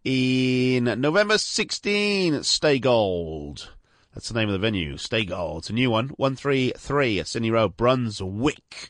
[0.02, 3.70] in November 16 at Stay Gold.
[4.14, 5.58] That's the name of the venue, Stay Gold.
[5.58, 8.88] It's a new one, 133 Sydney Road, Brunswick.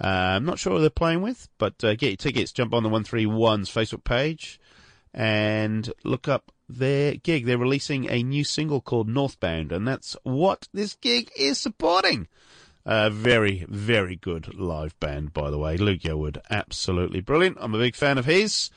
[0.00, 2.52] Uh, I'm not sure who they're playing with, but uh, get your tickets.
[2.52, 4.60] Jump on the 131's Facebook page
[5.12, 7.46] and look up their gig.
[7.46, 12.28] They're releasing a new single called Northbound, and that's what this gig is supporting.
[12.84, 15.76] A very, very good live band, by the way.
[15.76, 17.58] Luke Yearwood, absolutely brilliant.
[17.60, 18.70] I'm a big fan of his.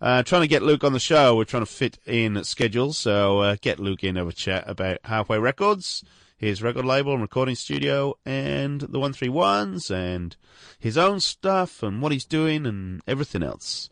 [0.00, 1.34] Uh, trying to get Luke on the show.
[1.34, 5.38] We're trying to fit in schedules, so uh, get Luke in over chat about Halfway
[5.38, 6.04] Records,
[6.36, 10.36] his record label and recording studio, and the 131s, and
[10.78, 13.88] his own stuff, and what he's doing, and everything else.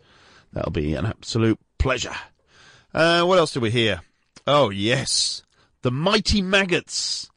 [0.53, 2.15] That'll be an absolute pleasure.
[2.95, 4.03] Uh, what else do we hear?
[4.47, 5.43] Oh, yes.
[5.81, 7.31] The Mighty Maggots.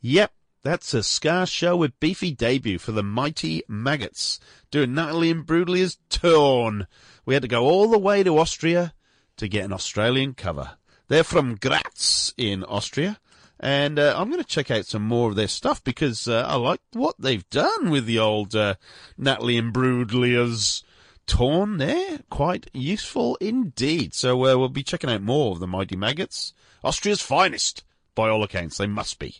[0.00, 0.32] Yep,
[0.62, 4.38] that's a Ska show with beefy debut for the Mighty Maggots,
[4.70, 6.86] doing Natalie Imbruglia's Torn.
[7.24, 8.92] We had to go all the way to Austria
[9.38, 10.72] to get an Australian cover.
[11.08, 13.18] They're from Graz in Austria,
[13.58, 16.56] and uh, I'm going to check out some more of their stuff because uh, I
[16.56, 18.74] like what they've done with the old uh,
[19.16, 20.84] Natalie Imbruglia's
[21.28, 22.18] Torn there.
[22.30, 24.14] Quite useful indeed.
[24.14, 26.52] So uh, we'll be checking out more of the Mighty Maggots.
[26.82, 27.84] Austria's finest,
[28.16, 28.78] by all accounts.
[28.78, 29.36] They must be.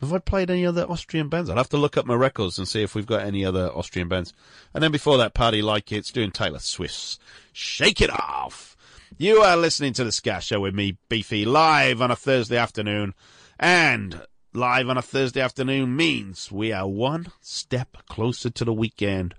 [0.00, 1.48] Have I played any other Austrian bands?
[1.48, 4.08] I'll have to look up my records and see if we've got any other Austrian
[4.08, 4.34] bands.
[4.74, 7.18] And then before that, Party Like It's doing Taylor Swift's
[7.52, 8.76] Shake It Off.
[9.16, 13.14] You are listening to the Ska Show with me, Beefy, live on a Thursday afternoon.
[13.58, 14.20] And
[14.52, 19.34] live on a Thursday afternoon means we are one step closer to the weekend.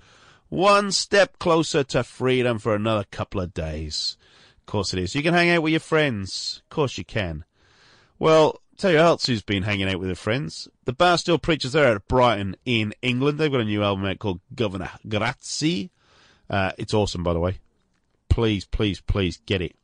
[0.50, 4.18] One step closer to freedom for another couple of days.
[4.62, 5.14] Of course it is.
[5.14, 6.62] You can hang out with your friends.
[6.64, 7.44] Of course you can.
[8.18, 10.68] Well, tell you else who's been hanging out with their friends.
[10.86, 13.38] The Barstool Preachers are at Brighton in England.
[13.38, 15.92] They've got a new album out called Governor Grazie.
[16.50, 17.60] Uh, it's awesome, by the way.
[18.30, 19.76] Please, please, please get it.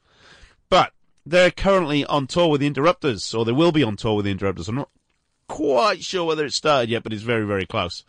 [0.69, 0.94] But
[1.26, 4.31] they're currently on tour with the Interrupters, or they will be on tour with the
[4.31, 4.69] Interrupters.
[4.69, 4.90] I'm not
[5.48, 8.06] quite sure whether it started yet, but it's very, very close.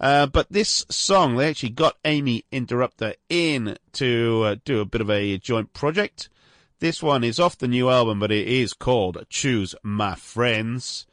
[0.00, 5.00] Uh, but this song, they actually got Amy Interrupter in to uh, do a bit
[5.00, 6.28] of a joint project.
[6.80, 11.06] This one is off the new album, but it is called Choose My Friends.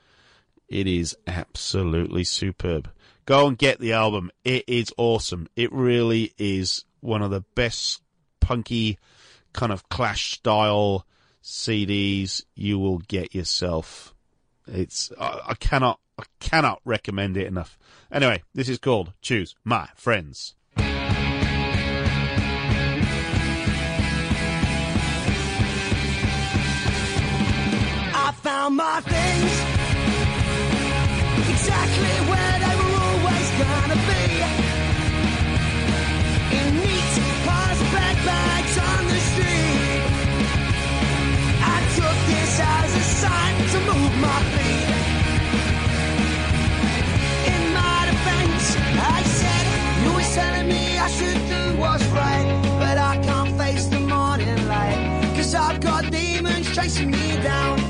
[0.68, 2.90] It is absolutely superb.
[3.26, 4.32] Go and get the album.
[4.44, 5.48] It is awesome.
[5.56, 8.02] It really is one of the best
[8.40, 8.98] punky
[9.54, 11.06] kind of clash style
[11.44, 14.14] CDs you will get yourself.
[14.68, 17.78] It's I, I cannot I cannot recommend it enough.
[18.12, 20.56] Anyway, this is called Choose My Friends.
[28.14, 29.54] I found my things
[31.50, 34.11] exactly where they were always gonna be.
[56.92, 57.81] Chasing me down.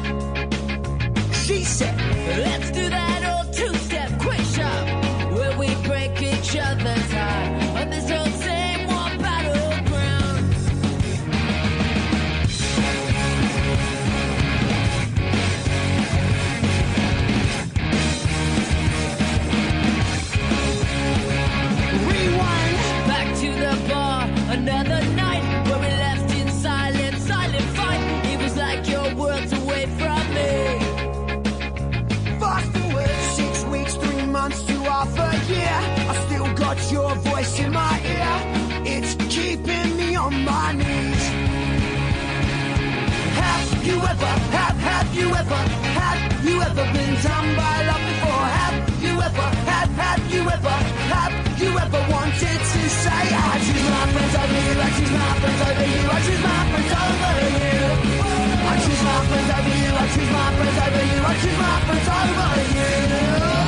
[40.34, 41.24] On my knees.
[43.41, 45.62] Have you ever, have, have you ever,
[45.99, 48.48] have you ever been done by love before?
[48.60, 50.78] Have you ever, have, have you ever,
[51.16, 55.12] have you ever wanted to say, ah, I choose my friends over you, I choose
[55.12, 57.80] my friends over you, I choose my friends over you.
[58.62, 61.76] I choose my friends over you, I choose my friends over you, I choose my
[61.86, 62.52] friends over
[63.56, 63.60] you.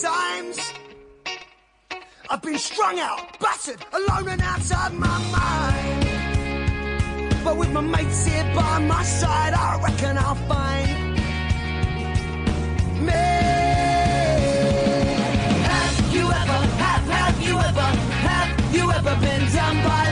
[0.00, 0.72] times.
[2.28, 6.06] I've been strung out, battered, alone and outside my mind.
[7.44, 11.14] But with my mates here by my side, I reckon I'll find
[13.06, 13.12] me.
[15.70, 17.88] Have you ever, have, have you ever,
[18.28, 19.76] have you ever been down?
[19.84, 20.05] by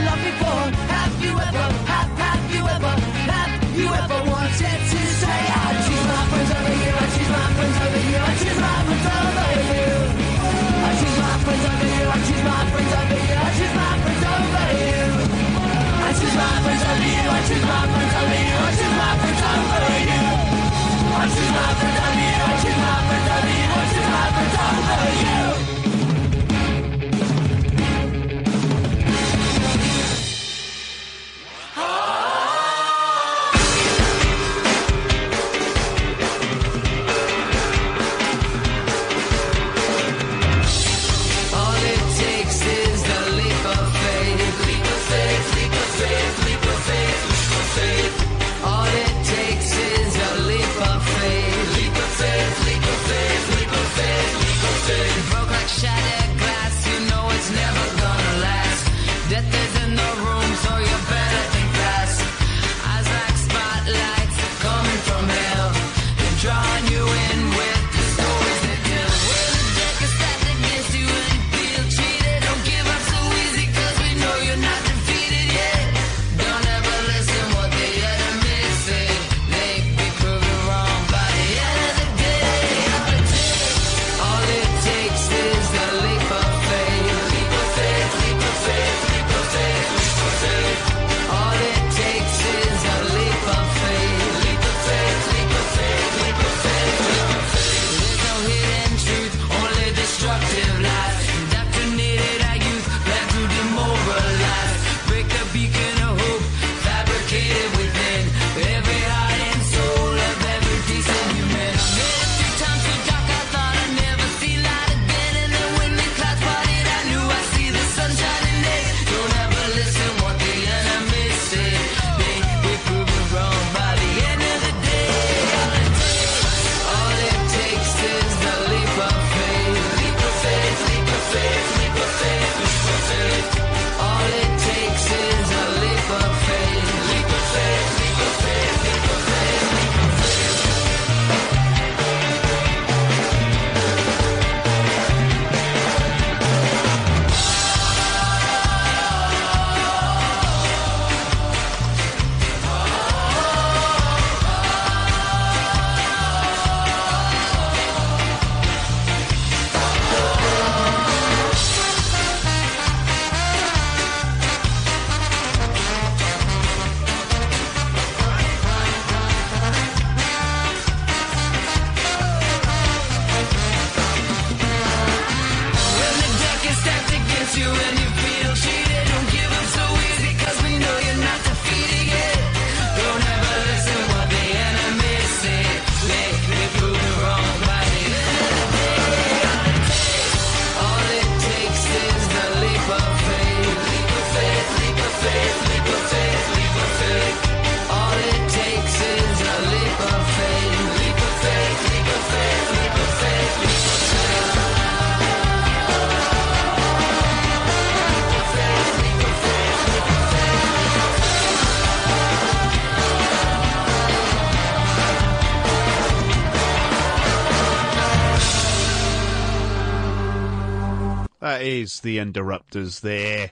[221.65, 223.51] is the interrupters there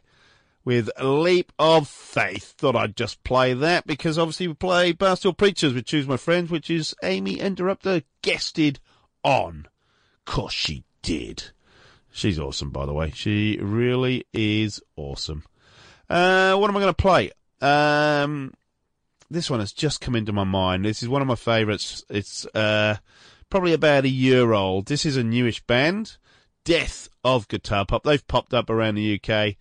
[0.63, 2.53] with Leap of Faith.
[2.57, 6.17] Thought I'd just play that because obviously we play Bar Stool Preachers with Choose My
[6.17, 8.79] Friends, which is Amy Interrupter guested
[9.23, 9.67] on.
[10.25, 11.43] course she did.
[12.11, 13.11] She's awesome, by the way.
[13.15, 15.43] She really is awesome.
[16.07, 17.31] Uh, what am I going to play?
[17.61, 18.53] Um,
[19.31, 20.85] this one has just come into my mind.
[20.85, 22.05] This is one of my favourites.
[22.09, 22.97] It's uh,
[23.49, 24.85] probably about a year old.
[24.85, 26.17] This is a newish band
[26.63, 28.03] death of guitar pop.
[28.03, 29.55] They've popped up around the UK.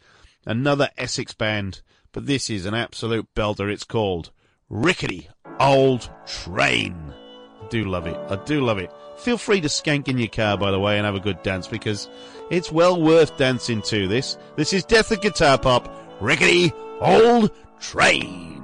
[0.44, 3.72] Another Essex band, but this is an absolute belter.
[3.72, 4.30] It's called
[4.68, 5.28] Rickety
[5.60, 7.12] Old Train.
[7.62, 8.16] I do love it.
[8.28, 8.92] I do love it.
[9.18, 11.68] Feel free to skank in your car, by the way, and have a good dance
[11.68, 12.08] because
[12.50, 14.36] it's well worth dancing to this.
[14.56, 18.61] This is Death of Guitar Pop, Rickety Old Train.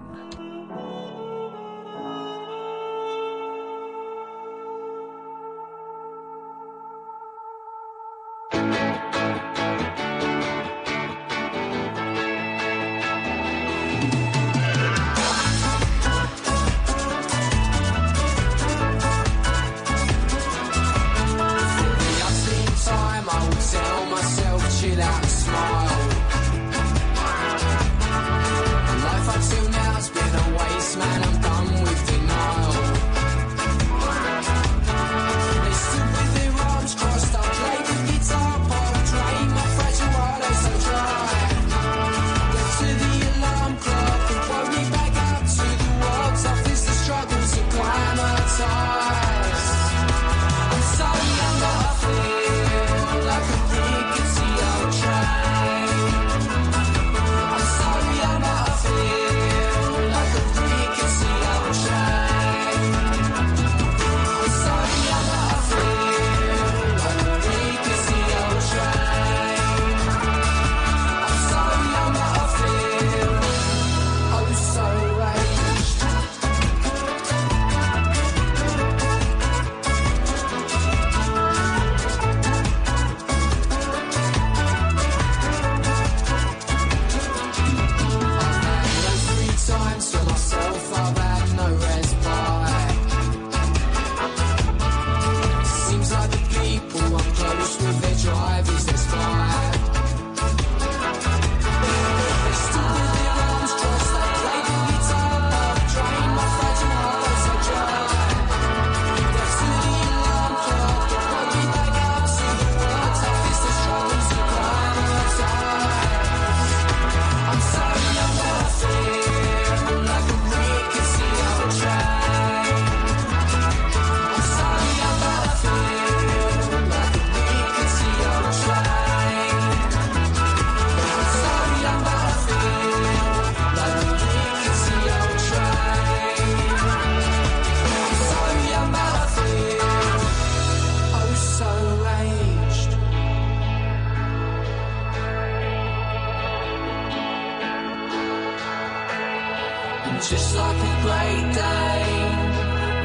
[150.21, 152.05] just like a great day,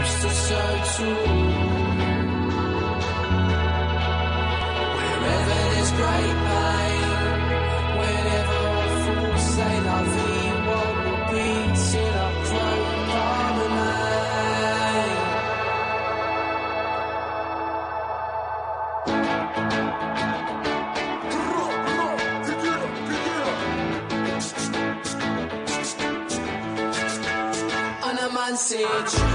[0.02, 0.30] Mr.
[0.31, 0.60] So
[0.98, 1.73] Tool.
[28.86, 29.33] A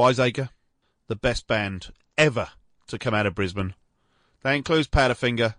[0.00, 0.48] Wiseacre,
[1.08, 2.48] the best band ever
[2.86, 3.74] to come out of Brisbane.
[4.42, 5.56] That includes Powderfinger,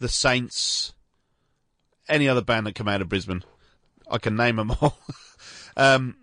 [0.00, 0.94] the Saints,
[2.08, 3.44] any other band that come out of Brisbane.
[4.10, 4.98] I can name them all.
[5.76, 6.16] um,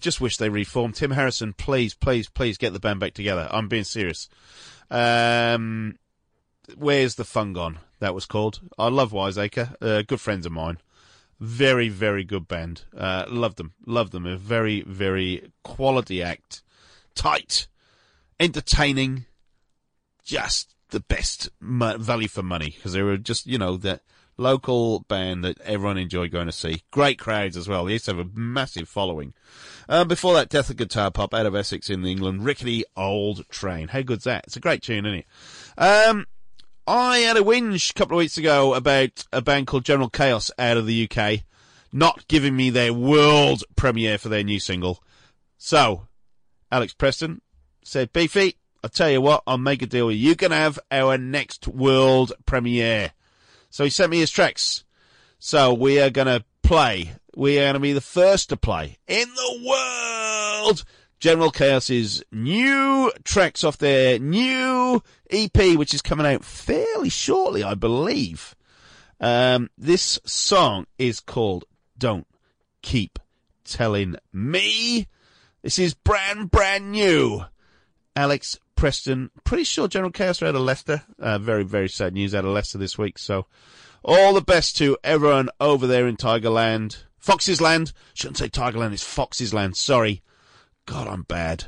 [0.00, 0.96] just wish they reformed.
[0.96, 3.46] Tim Harrison, please, please, please get the band back together.
[3.52, 4.28] I'm being serious.
[4.90, 6.00] Um,
[6.76, 7.78] Where's the Fun Gone?
[8.00, 8.58] That was called.
[8.76, 9.76] I love Wiseacre.
[9.80, 10.78] Uh, good friends of mine.
[11.38, 12.82] Very, very good band.
[12.96, 13.74] Uh, loved them.
[13.86, 14.26] Loved them.
[14.26, 16.62] A very, very quality act.
[17.14, 17.66] Tight.
[18.38, 19.26] Entertaining.
[20.24, 24.02] Just the best value for money because they were just, you know, that
[24.36, 26.82] local band that everyone enjoyed going to see.
[26.90, 27.84] Great crowds as well.
[27.84, 29.34] They used to have a massive following.
[29.88, 32.44] Um, before that, Death of Guitar Pop out of Essex in England.
[32.44, 33.88] Rickety Old Train.
[33.88, 34.44] How good's that?
[34.46, 35.26] It's a great tune, isn't it?
[35.78, 36.26] Um,
[36.86, 40.50] I had a whinge a couple of weeks ago about a band called General Chaos
[40.58, 41.42] out of the UK
[41.92, 45.02] not giving me their world premiere for their new single.
[45.58, 46.08] So,
[46.72, 47.42] Alex Preston
[47.84, 50.30] said, Beefy, I'll tell you what, I'll make a deal with you.
[50.30, 53.12] You can have our next world premiere.
[53.68, 54.82] So he sent me his tracks.
[55.38, 57.12] So we are going to play.
[57.36, 60.84] We are going to be the first to play in the world.
[61.20, 67.74] General Chaos's new tracks off their new EP, which is coming out fairly shortly, I
[67.74, 68.56] believe.
[69.20, 71.66] Um, this song is called
[71.98, 72.26] Don't
[72.80, 73.18] Keep
[73.62, 75.06] Telling Me.
[75.62, 77.44] This is brand, brand new.
[78.16, 81.02] Alex Preston, pretty sure General Chaos are out of Leicester.
[81.18, 83.16] Uh, very, very sad news out of Leicester this week.
[83.16, 83.46] So,
[84.02, 87.04] all the best to everyone over there in Tigerland.
[87.16, 87.92] Fox's Land.
[88.12, 89.76] Shouldn't say Tigerland, it's Fox's Land.
[89.76, 90.22] Sorry.
[90.86, 91.66] God, I'm bad.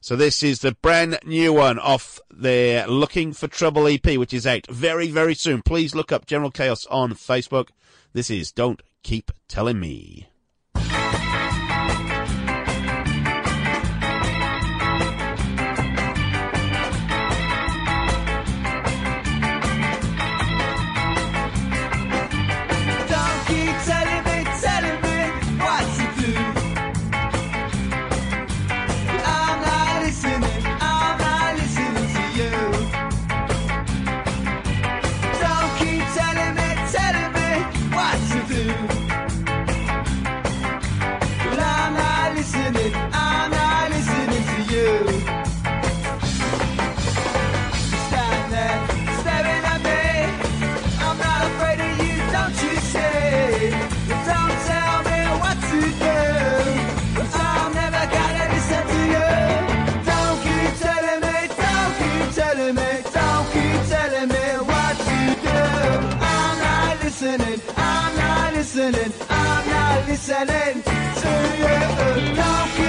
[0.00, 4.46] So this is the brand new one off their Looking for Trouble EP, which is
[4.46, 5.62] out very, very soon.
[5.62, 7.68] Please look up General Chaos on Facebook.
[8.12, 10.28] This is Don't Keep Telling Me.
[70.16, 72.85] Not listening to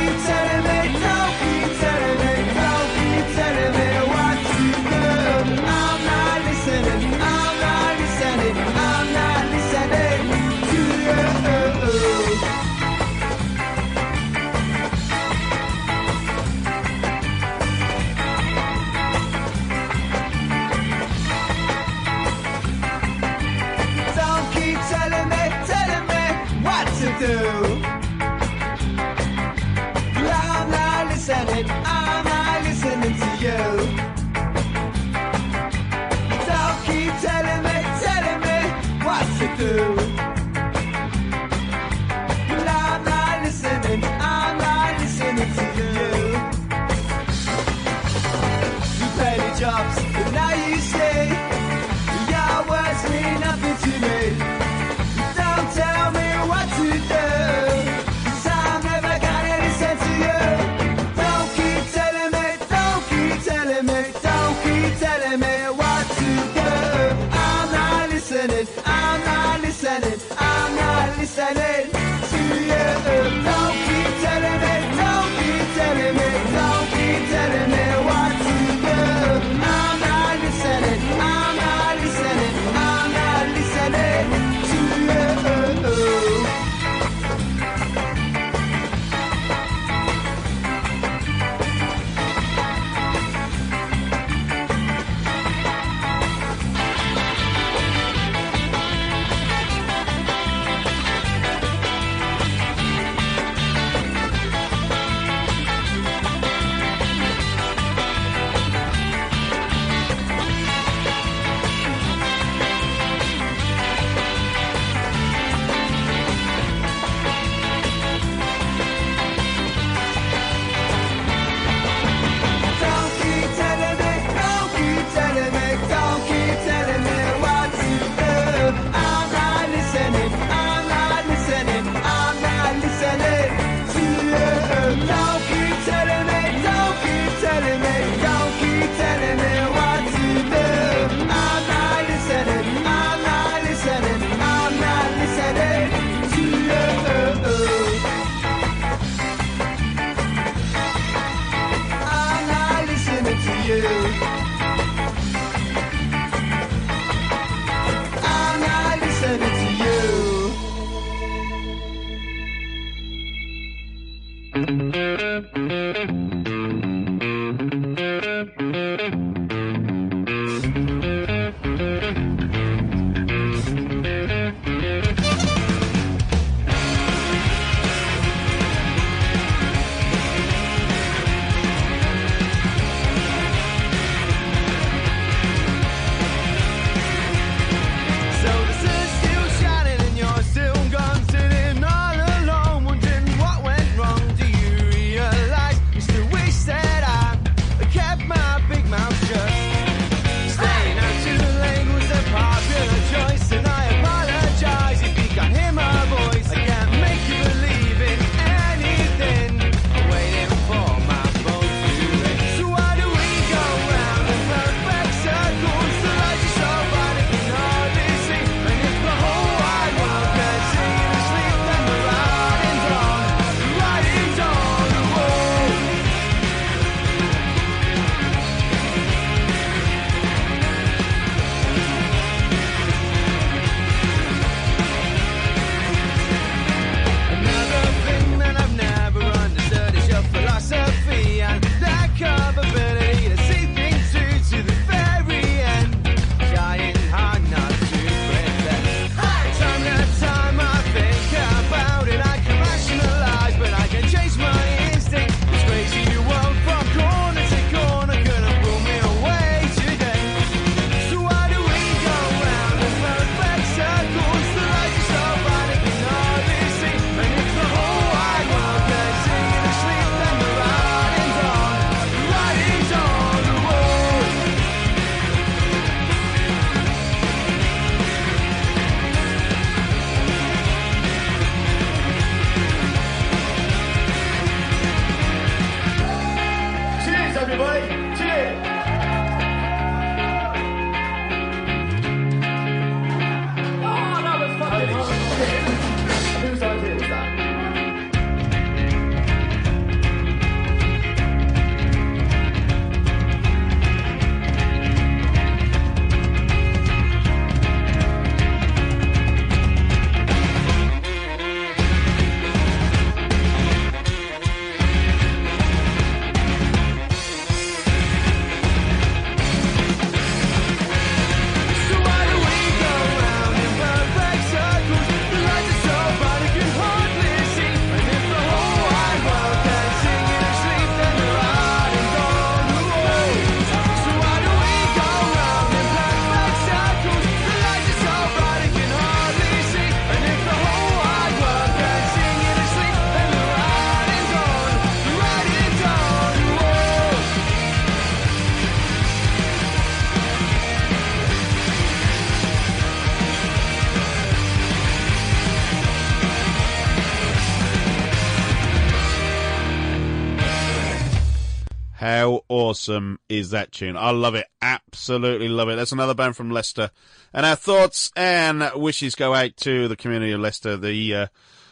[362.67, 363.95] awesome is that tune?
[363.95, 364.47] I love it.
[364.61, 365.75] Absolutely love it.
[365.75, 366.91] That's another band from Leicester.
[367.33, 370.75] And our thoughts and wishes go out to the community of Leicester.
[370.75, 371.27] The, uh,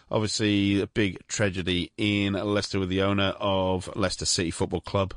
[0.09, 5.13] obviously a big tragedy in Leicester with the owner of Leicester City Football Club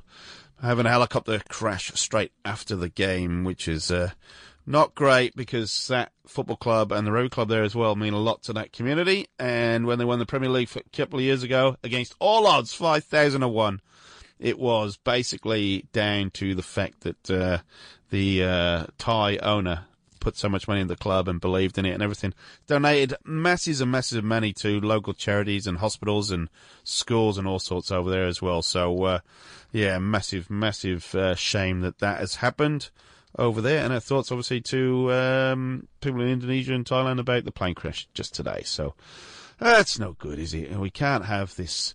[0.61, 4.11] having a helicopter crash straight after the game, which is, uh,
[4.67, 8.19] not great because that football club and the road club there as well mean a
[8.19, 9.27] lot to that community.
[9.39, 12.75] And when they won the Premier League a couple of years ago against all odds,
[12.75, 13.81] 5,001,
[14.39, 17.59] it was basically down to the fact that uh,
[18.11, 19.85] the uh, Thai owner
[20.21, 22.35] put so much money in the club and believed in it and everything.
[22.67, 26.49] Donated masses and masses of money to local charities and hospitals and
[26.85, 28.63] schools and all sorts over there as well.
[28.63, 29.21] So, uh,
[29.73, 32.91] yeah, massive, massive uh, shame that that has happened
[33.39, 33.85] over there.
[33.85, 38.09] And our thoughts, obviously, to um, people in Indonesia and Thailand about the plane crash
[38.15, 38.63] just today.
[38.65, 38.95] So,
[39.59, 40.71] that's no good, is it?
[40.77, 41.95] We can't have this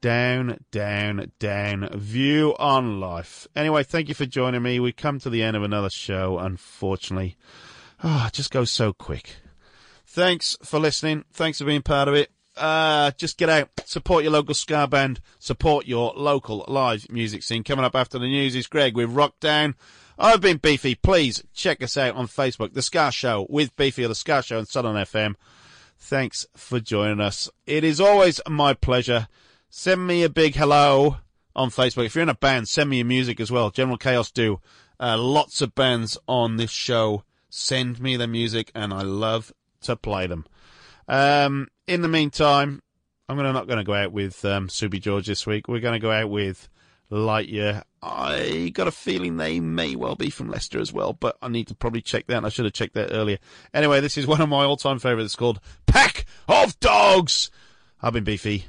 [0.00, 3.46] down, down, down view on life.
[3.54, 4.80] Anyway, thank you for joining me.
[4.80, 7.36] We come to the end of another show, unfortunately.
[8.02, 9.36] Oh, it just goes so quick.
[10.06, 11.24] Thanks for listening.
[11.32, 12.30] Thanks for being part of it.
[12.56, 17.62] Uh, just get out, support your local ska band, support your local live music scene.
[17.62, 19.76] Coming up after the news is Greg with Rock Down.
[20.18, 20.94] I've been Beefy.
[20.94, 24.58] Please check us out on Facebook, The Ska Show with Beefy or The Ska Show
[24.58, 25.36] on Southern FM.
[25.98, 27.48] Thanks for joining us.
[27.66, 29.28] It is always my pleasure.
[29.72, 31.18] Send me a big hello
[31.54, 32.04] on Facebook.
[32.04, 33.70] If you're in a band, send me your music as well.
[33.70, 34.60] General Chaos do.
[34.98, 39.52] Uh, lots of bands on this show send me their music, and I love
[39.82, 40.44] to play them.
[41.06, 42.82] Um, in the meantime,
[43.28, 45.68] I'm gonna not going to go out with um, Subi George this week.
[45.68, 46.68] We're going to go out with
[47.08, 47.84] Lightyear.
[48.02, 51.68] I got a feeling they may well be from Leicester as well, but I need
[51.68, 52.44] to probably check that.
[52.44, 53.38] I should have checked that earlier.
[53.72, 55.26] Anyway, this is one of my all-time favourites.
[55.26, 57.52] It's called Pack of Dogs.
[58.02, 58.64] I've been Beefy.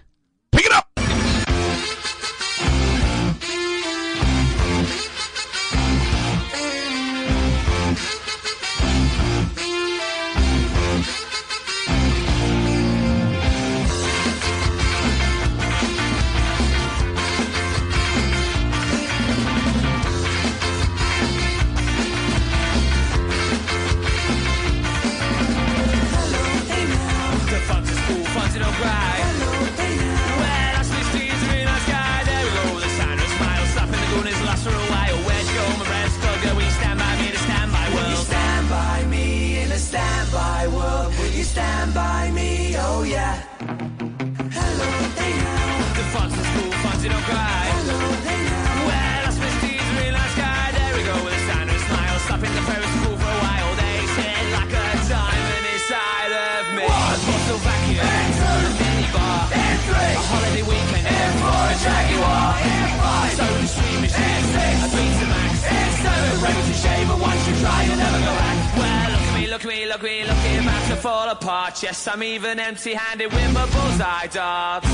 [69.64, 71.84] Look me, look me, look me, look at me, about to fall apart.
[71.84, 74.88] Yes, I'm even empty-handed with my bullseye darts.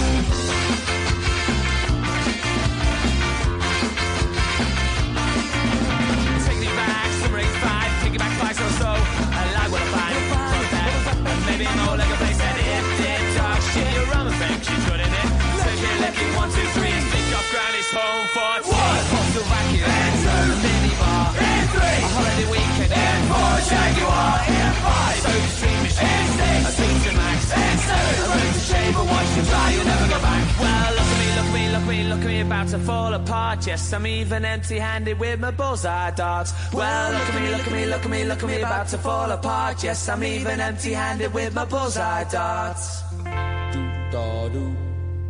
[6.45, 8.87] Take me back, summer 85, take it back twice or so.
[8.87, 10.17] I like what I find,
[21.97, 23.65] place on the bench, in for One, postal vacuum, a minibar, a holiday weekend, a
[23.67, 26.75] Jaguar, a soda stream machine, a
[28.27, 30.43] room to shave, but once you try, you'll never go back.
[30.59, 32.79] Well, look at me, look at me, look at me, look at me, about to
[32.79, 33.67] fall apart.
[33.67, 36.53] Yes, I'm even empty-handed with my bullseye darts.
[36.73, 38.97] Well, look at me, look at me, look at me, look at me, about to
[38.97, 39.83] fall apart.
[39.83, 43.03] Yes, I'm even empty-handed with my bullseye darts.
[44.11, 44.75] da do